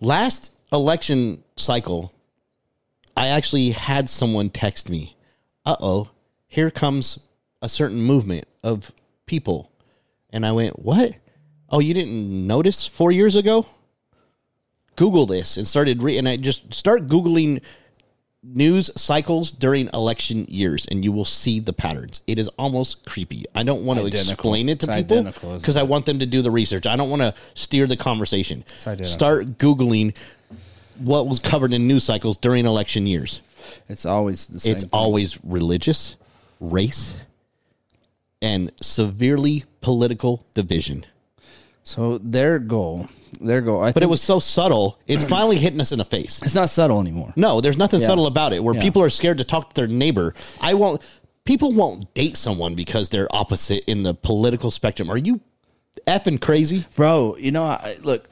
last 0.00 0.50
election 0.72 1.42
cycle, 1.56 2.12
I 3.16 3.26
actually 3.28 3.70
had 3.70 4.08
someone 4.08 4.50
text 4.50 4.88
me, 4.88 5.16
uh 5.66 5.76
oh, 5.80 6.08
here 6.46 6.70
comes 6.70 7.18
a 7.60 7.68
certain 7.68 8.00
movement 8.00 8.44
of 8.62 8.92
people. 9.26 9.70
And 10.30 10.46
I 10.46 10.52
went, 10.52 10.78
what? 10.78 11.14
Oh, 11.68 11.80
you 11.80 11.92
didn't 11.92 12.46
notice 12.46 12.86
four 12.86 13.10
years 13.12 13.34
ago? 13.36 13.66
Google 14.96 15.26
this 15.26 15.56
and 15.56 15.66
started, 15.66 16.02
re- 16.02 16.18
and 16.18 16.28
I 16.28 16.36
just 16.36 16.72
start 16.72 17.06
Googling 17.08 17.62
news 18.42 18.90
cycles 18.96 19.52
during 19.52 19.88
election 19.92 20.46
years 20.48 20.86
and 20.86 21.04
you 21.04 21.12
will 21.12 21.24
see 21.24 21.60
the 21.60 21.72
patterns. 21.72 22.22
It 22.26 22.38
is 22.38 22.48
almost 22.58 23.04
creepy. 23.04 23.44
I 23.54 23.62
don't 23.62 23.84
want 23.84 24.00
to 24.00 24.06
Identical. 24.06 24.32
explain 24.32 24.68
it 24.68 24.80
to 24.80 24.90
It's 24.90 25.02
people 25.08 25.56
because 25.58 25.76
I 25.76 25.82
want 25.82 26.06
them 26.06 26.18
to 26.20 26.26
do 26.26 26.42
the 26.42 26.50
research. 26.50 26.86
I 26.86 26.96
don't 26.96 27.10
want 27.10 27.22
to 27.22 27.34
steer 27.54 27.86
the 27.86 27.96
conversation. 27.96 28.64
Start 29.04 29.58
Googling 29.58 30.16
what 30.98 31.26
was 31.26 31.38
covered 31.38 31.72
in 31.72 31.86
news 31.86 32.04
cycles 32.04 32.36
during 32.36 32.66
election 32.66 33.06
years. 33.06 33.40
It's 33.88 34.06
always 34.06 34.46
the 34.46 34.60
same. 34.60 34.72
It's 34.72 34.82
things. 34.84 34.92
always 34.92 35.38
religious, 35.44 36.16
race, 36.60 37.16
and 38.42 38.72
severely 38.80 39.64
political 39.80 40.46
division. 40.54 41.04
So 41.84 42.18
their 42.18 42.58
goal. 42.58 43.08
Their 43.40 43.60
goal. 43.62 43.80
I 43.82 43.86
But 43.86 43.94
think 43.94 44.02
it 44.04 44.10
was 44.10 44.20
so 44.22 44.38
subtle, 44.38 44.98
it's 45.06 45.24
finally 45.24 45.56
hitting 45.56 45.80
us 45.80 45.92
in 45.92 45.98
the 45.98 46.04
face. 46.04 46.40
It's 46.42 46.54
not 46.54 46.68
subtle 46.68 47.00
anymore. 47.00 47.32
No, 47.36 47.60
there's 47.60 47.78
nothing 47.78 48.00
Yeah. 48.00 48.06
subtle 48.08 48.26
about 48.26 48.52
it 48.52 48.62
where 48.62 48.74
Yeah. 48.74 48.82
people 48.82 49.02
are 49.02 49.10
scared 49.10 49.38
to 49.38 49.44
talk 49.44 49.70
to 49.70 49.74
their 49.74 49.86
neighbor. 49.88 50.34
I 50.60 50.74
won't 50.74 51.00
people 51.44 51.72
won't 51.72 52.12
date 52.14 52.36
someone 52.36 52.74
because 52.74 53.08
they're 53.08 53.28
opposite 53.34 53.82
in 53.86 54.02
the 54.02 54.14
political 54.14 54.70
spectrum. 54.70 55.10
Are 55.10 55.16
you 55.18 55.40
effing 56.06 56.40
crazy? 56.40 56.84
bro. 56.94 57.36
You 57.38 57.50
know, 57.50 57.64
I, 57.64 57.96
look. 58.02 58.28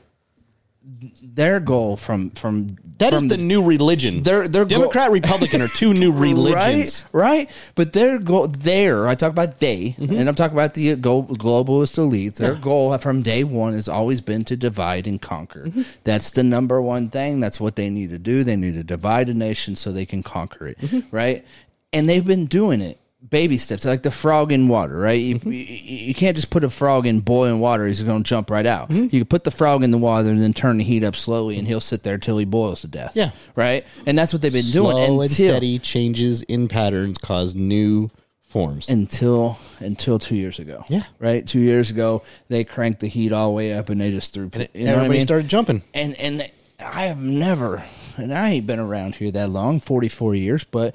Their 1.23 1.61
goal 1.61 1.97
from 1.97 2.31
from 2.31 2.69
That 2.99 3.13
is 3.13 3.19
from 3.21 3.29
the 3.29 3.37
new 3.37 3.63
religion. 3.63 4.23
Their- 4.23 4.49
their 4.49 4.65
goal- 4.65 4.79
Democrat 4.79 5.11
Republican 5.11 5.61
are 5.61 5.69
two 5.69 5.93
new 5.93 6.13
religions. 6.29 7.05
Right, 7.13 7.23
right. 7.23 7.51
But 7.75 7.93
their 7.93 8.19
goal 8.19 8.47
there, 8.49 9.07
I 9.07 9.15
talk 9.15 9.31
about 9.31 9.59
they, 9.61 9.97
Mm-hmm. 9.99 10.15
and 10.17 10.29
I'm 10.29 10.35
talking 10.35 10.57
about 10.57 10.75
the 10.75 10.97
globalist 10.97 11.99
elites. 11.99 12.37
Their 12.37 12.55
goal 12.55 12.97
from 12.99 13.23
day 13.23 13.45
one 13.45 13.75
has 13.75 13.89
always 13.89 14.21
been 14.21 14.45
to 14.47 14.57
divide 14.57 15.07
and 15.07 15.21
conquer. 15.21 15.65
Mm-hmm. 15.67 15.83
That's 16.05 16.31
the 16.31 16.43
number 16.43 16.81
one 16.81 17.11
thing. 17.11 17.41
That's 17.41 17.61
what 17.61 17.77
they 17.77 17.91
need 17.91 18.11
to 18.11 18.19
do. 18.19 18.43
They 18.43 18.57
need 18.57 18.75
to 18.75 18.85
divide 18.85 19.29
a 19.29 19.35
nation 19.35 19.77
so 19.77 19.93
they 19.93 20.07
can 20.07 20.23
conquer 20.23 20.69
it, 20.69 20.79
Mm-hmm. 20.79 21.15
right? 21.15 21.45
And 21.93 22.09
they've 22.09 22.25
been 22.27 22.47
doing 22.47 22.81
it. 22.81 22.99
Baby 23.31 23.59
steps, 23.59 23.85
like 23.85 24.03
the 24.03 24.11
frog 24.11 24.53
in 24.53 24.69
water, 24.69 24.97
right? 24.97 25.21
You, 25.21 25.35
Mm-hmm. 25.37 25.53
you, 25.53 25.59
you 25.59 26.15
can't 26.15 26.35
just 26.37 26.51
put 26.51 26.65
a 26.65 26.71
frog 26.71 27.07
in 27.07 27.21
boiling 27.21 27.61
water; 27.61 27.87
he's 27.87 28.03
going 28.03 28.23
to 28.23 28.29
jump 28.29 28.51
right 28.51 28.65
out. 28.67 28.89
Mm-hmm. 28.89 29.03
You 29.15 29.21
can 29.21 29.25
put 29.27 29.45
the 29.45 29.51
frog 29.51 29.83
in 29.85 29.91
the 29.91 29.99
water 29.99 30.29
and 30.31 30.41
then 30.41 30.55
turn 30.55 30.79
the 30.79 30.85
heat 30.85 31.05
up 31.05 31.15
slowly, 31.17 31.59
and 31.59 31.67
he'll 31.69 31.81
sit 31.81 32.03
there 32.05 32.17
till 32.19 32.39
he 32.39 32.45
boils 32.45 32.81
to 32.83 32.87
death. 32.89 33.13
Yeah. 33.15 33.31
right. 33.57 33.85
And 34.07 34.17
that's 34.19 34.33
what 34.33 34.41
they've 34.43 34.53
been 34.53 34.71
doing 34.71 34.97
Slow 34.97 35.21
and 35.23 35.31
steady 35.31 35.79
changes 35.79 36.43
in 36.45 36.69
patterns 36.69 37.19
cause 37.19 37.55
new 37.55 38.11
forms. 38.49 38.89
until 38.89 39.59
until 39.81 40.19
two 40.19 40.37
years 40.37 40.59
ago. 40.59 40.85
Yeah. 40.89 41.03
right. 41.19 41.47
Two 41.47 41.61
years 41.61 41.91
ago, 41.91 42.23
they 42.49 42.65
cranked 42.65 43.01
the 43.01 43.09
heat 43.09 43.33
all 43.33 43.49
the 43.49 43.55
way 43.55 43.73
up, 43.75 43.91
and 43.91 44.01
they 44.01 44.11
just 44.11 44.33
threw. 44.33 44.45
You 44.45 44.59
know 44.61 44.65
what 44.65 44.71
I 44.75 44.81
Everybody 44.93 45.09
mean? 45.11 45.21
started 45.23 45.49
jumping. 45.49 45.83
and 45.93 46.15
and 46.17 46.51
I 46.81 47.03
have 47.07 47.21
never, 47.21 47.83
and 48.17 48.33
I 48.33 48.51
ain't 48.51 48.67
been 48.67 48.79
around 48.79 49.17
here 49.17 49.31
that 49.33 49.51
long, 49.51 49.81
forty 49.81 50.09
four 50.09 50.35
years, 50.35 50.65
but 50.65 50.95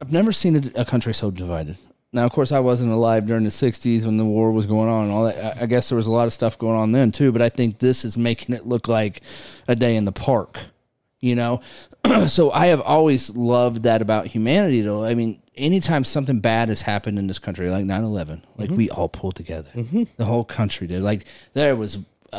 I've 0.00 0.12
never 0.12 0.32
seen 0.32 0.56
a, 0.56 0.80
a 0.80 0.84
country 0.84 1.14
so 1.14 1.30
divided. 1.30 1.76
Now, 2.12 2.24
of 2.24 2.32
course, 2.32 2.52
I 2.52 2.60
wasn't 2.60 2.92
alive 2.92 3.26
during 3.26 3.44
the 3.44 3.50
'60s 3.50 4.06
when 4.06 4.16
the 4.16 4.24
war 4.24 4.52
was 4.52 4.66
going 4.66 4.88
on 4.88 5.04
and 5.04 5.12
all 5.12 5.24
that. 5.24 5.58
I, 5.58 5.62
I 5.64 5.66
guess 5.66 5.88
there 5.88 5.96
was 5.96 6.06
a 6.06 6.12
lot 6.12 6.26
of 6.26 6.32
stuff 6.32 6.58
going 6.58 6.76
on 6.76 6.92
then 6.92 7.12
too, 7.12 7.32
but 7.32 7.42
I 7.42 7.48
think 7.48 7.78
this 7.78 8.04
is 8.04 8.16
making 8.16 8.54
it 8.54 8.66
look 8.66 8.88
like 8.88 9.22
a 9.68 9.76
day 9.76 9.96
in 9.96 10.04
the 10.04 10.12
park. 10.12 10.58
You 11.20 11.34
know, 11.34 11.60
so 12.28 12.52
I 12.52 12.66
have 12.66 12.80
always 12.80 13.30
loved 13.30 13.84
that 13.84 14.02
about 14.02 14.26
humanity, 14.26 14.82
though. 14.82 15.04
I 15.04 15.14
mean, 15.14 15.42
anytime 15.56 16.04
something 16.04 16.40
bad 16.40 16.68
has 16.68 16.82
happened 16.82 17.18
in 17.18 17.26
this 17.26 17.38
country, 17.38 17.70
like 17.70 17.84
9 17.84 18.04
11, 18.04 18.44
like 18.56 18.68
mm-hmm. 18.68 18.76
we 18.76 18.90
all 18.90 19.08
pulled 19.08 19.34
together. 19.34 19.70
Mm-hmm. 19.74 20.04
The 20.16 20.24
whole 20.24 20.44
country 20.44 20.86
did. 20.86 21.02
Like, 21.02 21.24
there 21.54 21.74
was 21.74 21.98
a, 22.32 22.36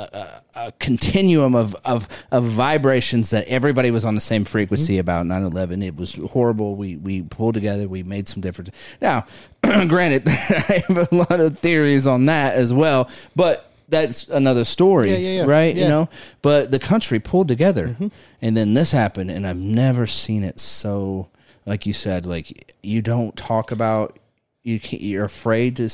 a, 0.56 0.68
a 0.68 0.72
continuum 0.74 1.56
of, 1.56 1.76
of, 1.86 2.08
of 2.32 2.44
vibrations 2.46 3.30
that 3.30 3.48
everybody 3.48 3.92
was 3.92 4.06
on 4.06 4.16
the 4.16 4.22
same 4.22 4.46
frequency 4.46 4.94
mm-hmm. 4.94 5.02
about 5.02 5.26
9 5.26 5.44
11. 5.44 5.82
It 5.82 5.96
was 5.96 6.16
horrible. 6.16 6.76
We, 6.76 6.98
we 6.98 7.24
pulled 7.24 7.56
together, 7.56 7.88
we 7.88 8.04
made 8.04 8.28
some 8.28 8.42
difference. 8.42 8.72
Now, 9.02 9.26
granted, 9.62 10.24
I 10.28 10.84
have 10.88 11.12
a 11.12 11.16
lot 11.16 11.40
of 11.40 11.60
theories 11.60 12.08
on 12.08 12.26
that 12.26 12.56
as 12.56 12.74
well, 12.74 13.10
but 13.36 13.68
that's 13.90 14.28
another 14.28 14.66
story, 14.66 15.12
Yeah, 15.12 15.18
yeah, 15.18 15.42
yeah. 15.44 15.46
right? 15.46 15.76
You 15.76 15.88
know, 15.88 16.10
but 16.42 16.72
the 16.72 16.80
country 16.80 17.20
pulled 17.20 17.48
together, 17.48 17.90
mm-hmm. 17.90 18.08
and 18.42 18.58
then 18.58 18.74
this 18.74 18.92
happened, 18.92 19.32
and 19.32 19.48
I've 19.48 19.58
never 19.58 20.08
seen 20.08 20.44
it 20.44 20.60
so. 20.60 21.30
Like 21.66 21.86
you 21.86 21.94
said, 21.94 22.26
like 22.26 22.76
you 22.82 23.02
don't 23.02 23.36
talk 23.36 23.72
about 23.72 24.20
you. 24.64 24.80
Can't, 24.80 25.02
you're 25.02 25.26
afraid 25.26 25.78
to 25.78 25.90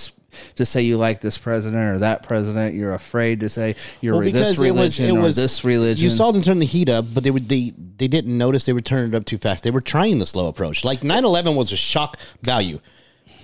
to 0.56 0.66
say 0.66 0.82
you 0.82 0.98
like 0.98 1.22
this 1.22 1.38
president 1.38 1.84
or 1.96 1.98
that 2.00 2.24
president. 2.24 2.76
You're 2.76 2.94
afraid 2.94 3.40
to 3.42 3.50
say 3.50 3.76
you're 4.02 4.16
Well, 4.18 4.32
this 4.32 4.58
religion 4.58 5.06
it 5.18 5.20
or 5.20 5.32
this 5.32 5.64
religion. 5.64 6.04
You 6.04 6.10
saw 6.10 6.32
them 6.32 6.42
turn 6.42 6.60
the 6.60 6.66
heat 6.66 6.90
up, 6.90 7.06
but 7.14 7.24
they 7.24 7.32
would 7.32 7.50
they 7.50 7.74
they 7.98 8.08
didn't 8.08 8.38
notice 8.38 8.66
they 8.66 8.74
were 8.74 8.82
turning 8.82 9.14
it 9.14 9.16
up 9.16 9.26
too 9.26 9.38
fast. 9.38 9.64
They 9.64 9.72
were 9.72 9.82
trying 9.82 10.18
the 10.20 10.26
slow 10.26 10.48
approach. 10.48 10.84
Like 10.84 11.02
9-11 11.02 11.56
was 11.56 11.72
a 11.72 11.76
shock 11.78 12.18
value. 12.44 12.80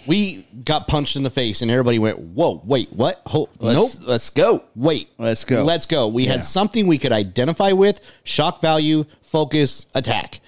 We 0.08 0.46
got 0.64 0.88
punched 0.88 1.16
in 1.18 1.24
the 1.24 1.30
face, 1.30 1.62
and 1.62 1.70
everybody 1.70 2.00
went, 2.00 2.20
"Whoa, 2.20 2.62
wait, 2.66 2.92
what? 2.92 3.22
Hold, 3.28 3.50
let's 3.60 4.00
nope, 4.00 4.08
let's 4.08 4.30
go. 4.30 4.64
wait, 4.76 5.10
Let's 5.20 5.44
go. 5.46 5.64
let's 5.64 5.86
go." 5.86 6.08
We 6.08 6.24
Yeah. 6.26 6.32
had 6.32 6.44
something 6.44 6.88
we 6.88 6.98
could 6.98 7.12
identify 7.12 7.74
with: 7.74 8.00
shock 8.24 8.62
value, 8.62 9.06
focus, 9.22 9.86
attack. 9.94 10.40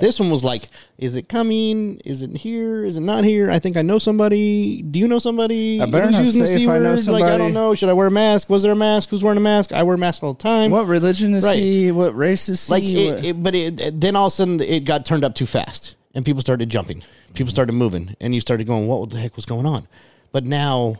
This 0.00 0.20
one 0.20 0.30
was 0.30 0.44
like, 0.44 0.68
"Is 0.98 1.16
it 1.16 1.28
coming? 1.28 2.00
Is 2.04 2.22
it 2.22 2.36
here? 2.36 2.84
Is 2.84 2.96
it 2.96 3.00
not 3.00 3.24
here? 3.24 3.50
I 3.50 3.58
think 3.58 3.76
I 3.76 3.82
know 3.82 3.98
somebody. 3.98 4.82
Do 4.82 4.98
you 4.98 5.08
know 5.08 5.18
somebody? 5.18 5.80
I 5.80 5.86
better 5.86 6.06
Who's 6.06 6.12
not 6.16 6.24
using 6.24 6.42
the 6.42 6.46
say 6.48 6.54
if 6.54 6.60
C 6.60 6.68
I 6.68 6.78
know 6.78 6.94
word? 6.94 7.06
Like 7.06 7.24
I 7.24 7.38
don't 7.38 7.54
know. 7.54 7.74
Should 7.74 7.88
I 7.88 7.94
wear 7.94 8.06
a 8.08 8.10
mask? 8.10 8.50
Was 8.50 8.62
there 8.62 8.72
a 8.72 8.76
mask? 8.76 9.08
Who's 9.08 9.22
wearing 9.24 9.38
a 9.38 9.40
mask? 9.40 9.72
I 9.72 9.82
wear 9.82 9.94
a 9.94 9.98
mask 9.98 10.22
all 10.22 10.34
the 10.34 10.42
time. 10.42 10.70
What 10.70 10.86
religion 10.86 11.32
is 11.34 11.44
Right. 11.44 11.58
he? 11.58 11.90
What 11.90 12.14
race 12.14 12.48
is 12.48 12.66
he? 12.66 12.72
Like, 12.72 12.82
What- 12.82 13.24
it, 13.24 13.28
it, 13.30 13.42
but 13.42 13.54
it, 13.54 14.00
then 14.00 14.14
all 14.16 14.26
of 14.26 14.32
a 14.32 14.36
sudden 14.36 14.60
it 14.60 14.84
got 14.84 15.04
turned 15.06 15.24
up 15.24 15.34
too 15.34 15.46
fast, 15.46 15.94
and 16.14 16.24
people 16.24 16.40
started 16.42 16.68
jumping. 16.68 17.02
People 17.34 17.50
started 17.52 17.72
moving, 17.72 18.14
and 18.20 18.34
you 18.34 18.40
started 18.40 18.66
going, 18.66 18.86
"What 18.88 19.10
the 19.10 19.18
heck 19.18 19.36
was 19.36 19.44
going 19.46 19.66
on?" 19.66 19.86
But 20.32 20.44
now 20.44 20.96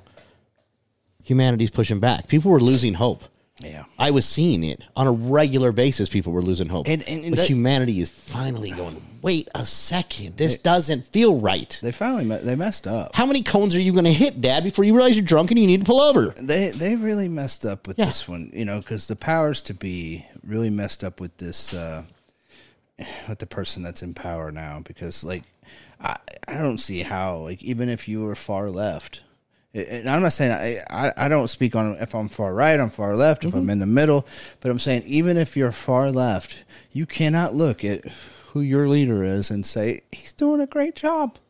humanity's 1.24 1.70
pushing 1.70 2.01
back. 2.01 2.29
People 2.29 2.51
were 2.51 2.61
losing 2.61 2.94
hope. 2.94 3.24
Yeah. 3.60 3.84
I 3.98 4.10
was 4.10 4.24
seeing 4.26 4.62
it 4.64 4.82
on 4.96 5.06
a 5.06 5.12
regular 5.12 5.72
basis. 5.72 6.08
People 6.08 6.32
were 6.32 6.42
losing 6.42 6.68
hope, 6.68 6.86
And- 6.88 7.02
and 7.08 7.30
but 7.30 7.36
that- 7.38 7.48
humanity 7.48 8.00
is 8.00 8.08
finally 8.10 8.70
going. 8.70 9.02
Wait 9.20 9.48
a 9.54 9.66
second, 9.66 10.36
this 10.36 10.56
doesn't 10.58 11.08
feel 11.08 11.40
right. 11.40 11.76
They 11.82 11.90
finally 11.90 12.24
me- 12.24 12.38
they 12.38 12.54
messed 12.54 12.86
up. 12.86 13.16
How 13.16 13.26
many 13.26 13.42
cones 13.42 13.74
are 13.74 13.80
you 13.80 13.92
going 13.92 14.04
to 14.04 14.12
hit, 14.12 14.40
Dad, 14.40 14.62
before 14.62 14.84
you 14.84 14.94
realize 14.94 15.16
you're 15.16 15.24
drunk 15.24 15.50
and 15.50 15.58
you 15.58 15.66
need 15.66 15.80
to 15.80 15.86
pull 15.86 16.00
over? 16.00 16.32
They 16.40 16.70
they 16.70 16.94
really 16.94 17.28
messed 17.28 17.64
up 17.64 17.88
with 17.88 17.98
Yeah. 17.98 18.04
this 18.06 18.28
one, 18.28 18.50
you 18.54 18.64
know, 18.64 18.78
because 18.78 19.08
the 19.08 19.16
powers 19.16 19.60
to 19.62 19.74
be 19.74 20.24
really 20.46 20.70
messed 20.70 21.02
up 21.02 21.20
with 21.20 21.36
this 21.38 21.74
uh, 21.74 22.04
with 23.28 23.40
the 23.40 23.46
person 23.46 23.82
that's 23.82 24.02
in 24.02 24.14
power 24.14 24.52
now. 24.52 24.82
Because 24.84 25.24
like, 25.24 25.42
I 26.00 26.16
I 26.46 26.54
don't 26.54 26.78
see 26.78 27.02
how 27.02 27.38
like 27.38 27.62
even 27.62 27.88
if 27.88 28.06
you 28.08 28.22
were 28.22 28.36
far 28.36 28.70
left, 28.70 29.22
and 29.78 30.08
I'm 30.08 30.22
not 30.22 30.32
saying 30.32 30.52
I 30.52 30.78
I, 30.90 31.26
I 31.26 31.28
don't 31.28 31.48
speak 31.48 31.76
on 31.76 31.96
if 32.00 32.14
I'm 32.14 32.28
far 32.28 32.54
right, 32.54 32.78
I'm 32.78 32.90
far 32.90 33.16
left, 33.16 33.44
if 33.44 33.54
I'm 33.54 33.62
mm-hmm. 33.62 33.70
in 33.70 33.78
the 33.78 33.86
middle, 33.86 34.26
but 34.60 34.70
I'm 34.70 34.78
saying 34.78 35.02
even 35.06 35.36
if 35.36 35.56
you're 35.56 35.72
far 35.72 36.10
left, 36.10 36.64
you 36.92 37.06
cannot 37.06 37.54
look 37.54 37.84
at 37.84 38.04
who 38.48 38.60
your 38.60 38.88
leader 38.88 39.22
is 39.22 39.50
and 39.50 39.64
say 39.64 40.00
he's 40.10 40.32
doing 40.32 40.60
a 40.60 40.66
great 40.66 40.94
job. 40.94 41.38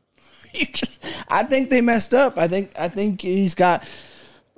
You 0.55 0.65
just, 0.65 1.05
I 1.29 1.43
think 1.43 1.69
they 1.69 1.83
messed 1.83 2.15
up. 2.15 2.39
I 2.39 2.49
think 2.49 2.73
I 2.79 2.89
think 2.89 3.21
he's 3.21 3.55
got 3.55 3.87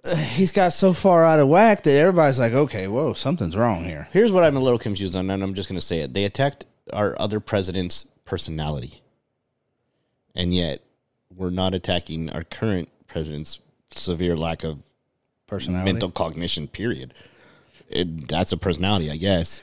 he's 0.06 0.52
got 0.52 0.72
so 0.72 0.92
far 0.92 1.24
out 1.24 1.40
of 1.40 1.48
whack 1.48 1.82
that 1.82 1.96
everybody's 1.96 2.38
like, 2.38 2.52
okay, 2.52 2.88
whoa, 2.88 3.12
something's 3.12 3.56
wrong 3.56 3.84
here. 3.84 4.08
Here's 4.12 4.32
what 4.32 4.44
I'm 4.44 4.56
a 4.56 4.60
little 4.60 4.78
confused 4.78 5.16
on, 5.16 5.28
and 5.28 5.42
I'm 5.42 5.54
just 5.54 5.68
going 5.68 5.80
to 5.80 5.84
say 5.84 6.00
it. 6.00 6.14
They 6.14 6.24
attacked 6.24 6.64
our 6.92 7.20
other 7.20 7.40
president's 7.40 8.06
personality, 8.24 9.02
and 10.34 10.54
yet 10.54 10.82
we're 11.34 11.50
not 11.50 11.74
attacking 11.74 12.30
our 12.30 12.44
current 12.44 12.88
president's 13.10 13.58
severe 13.90 14.36
lack 14.36 14.64
of 14.64 14.78
personality, 15.46 15.92
mental 15.92 16.10
cognition. 16.10 16.68
Period. 16.68 17.12
It, 17.88 18.28
that's 18.28 18.52
a 18.52 18.56
personality, 18.56 19.10
I 19.10 19.16
guess. 19.16 19.62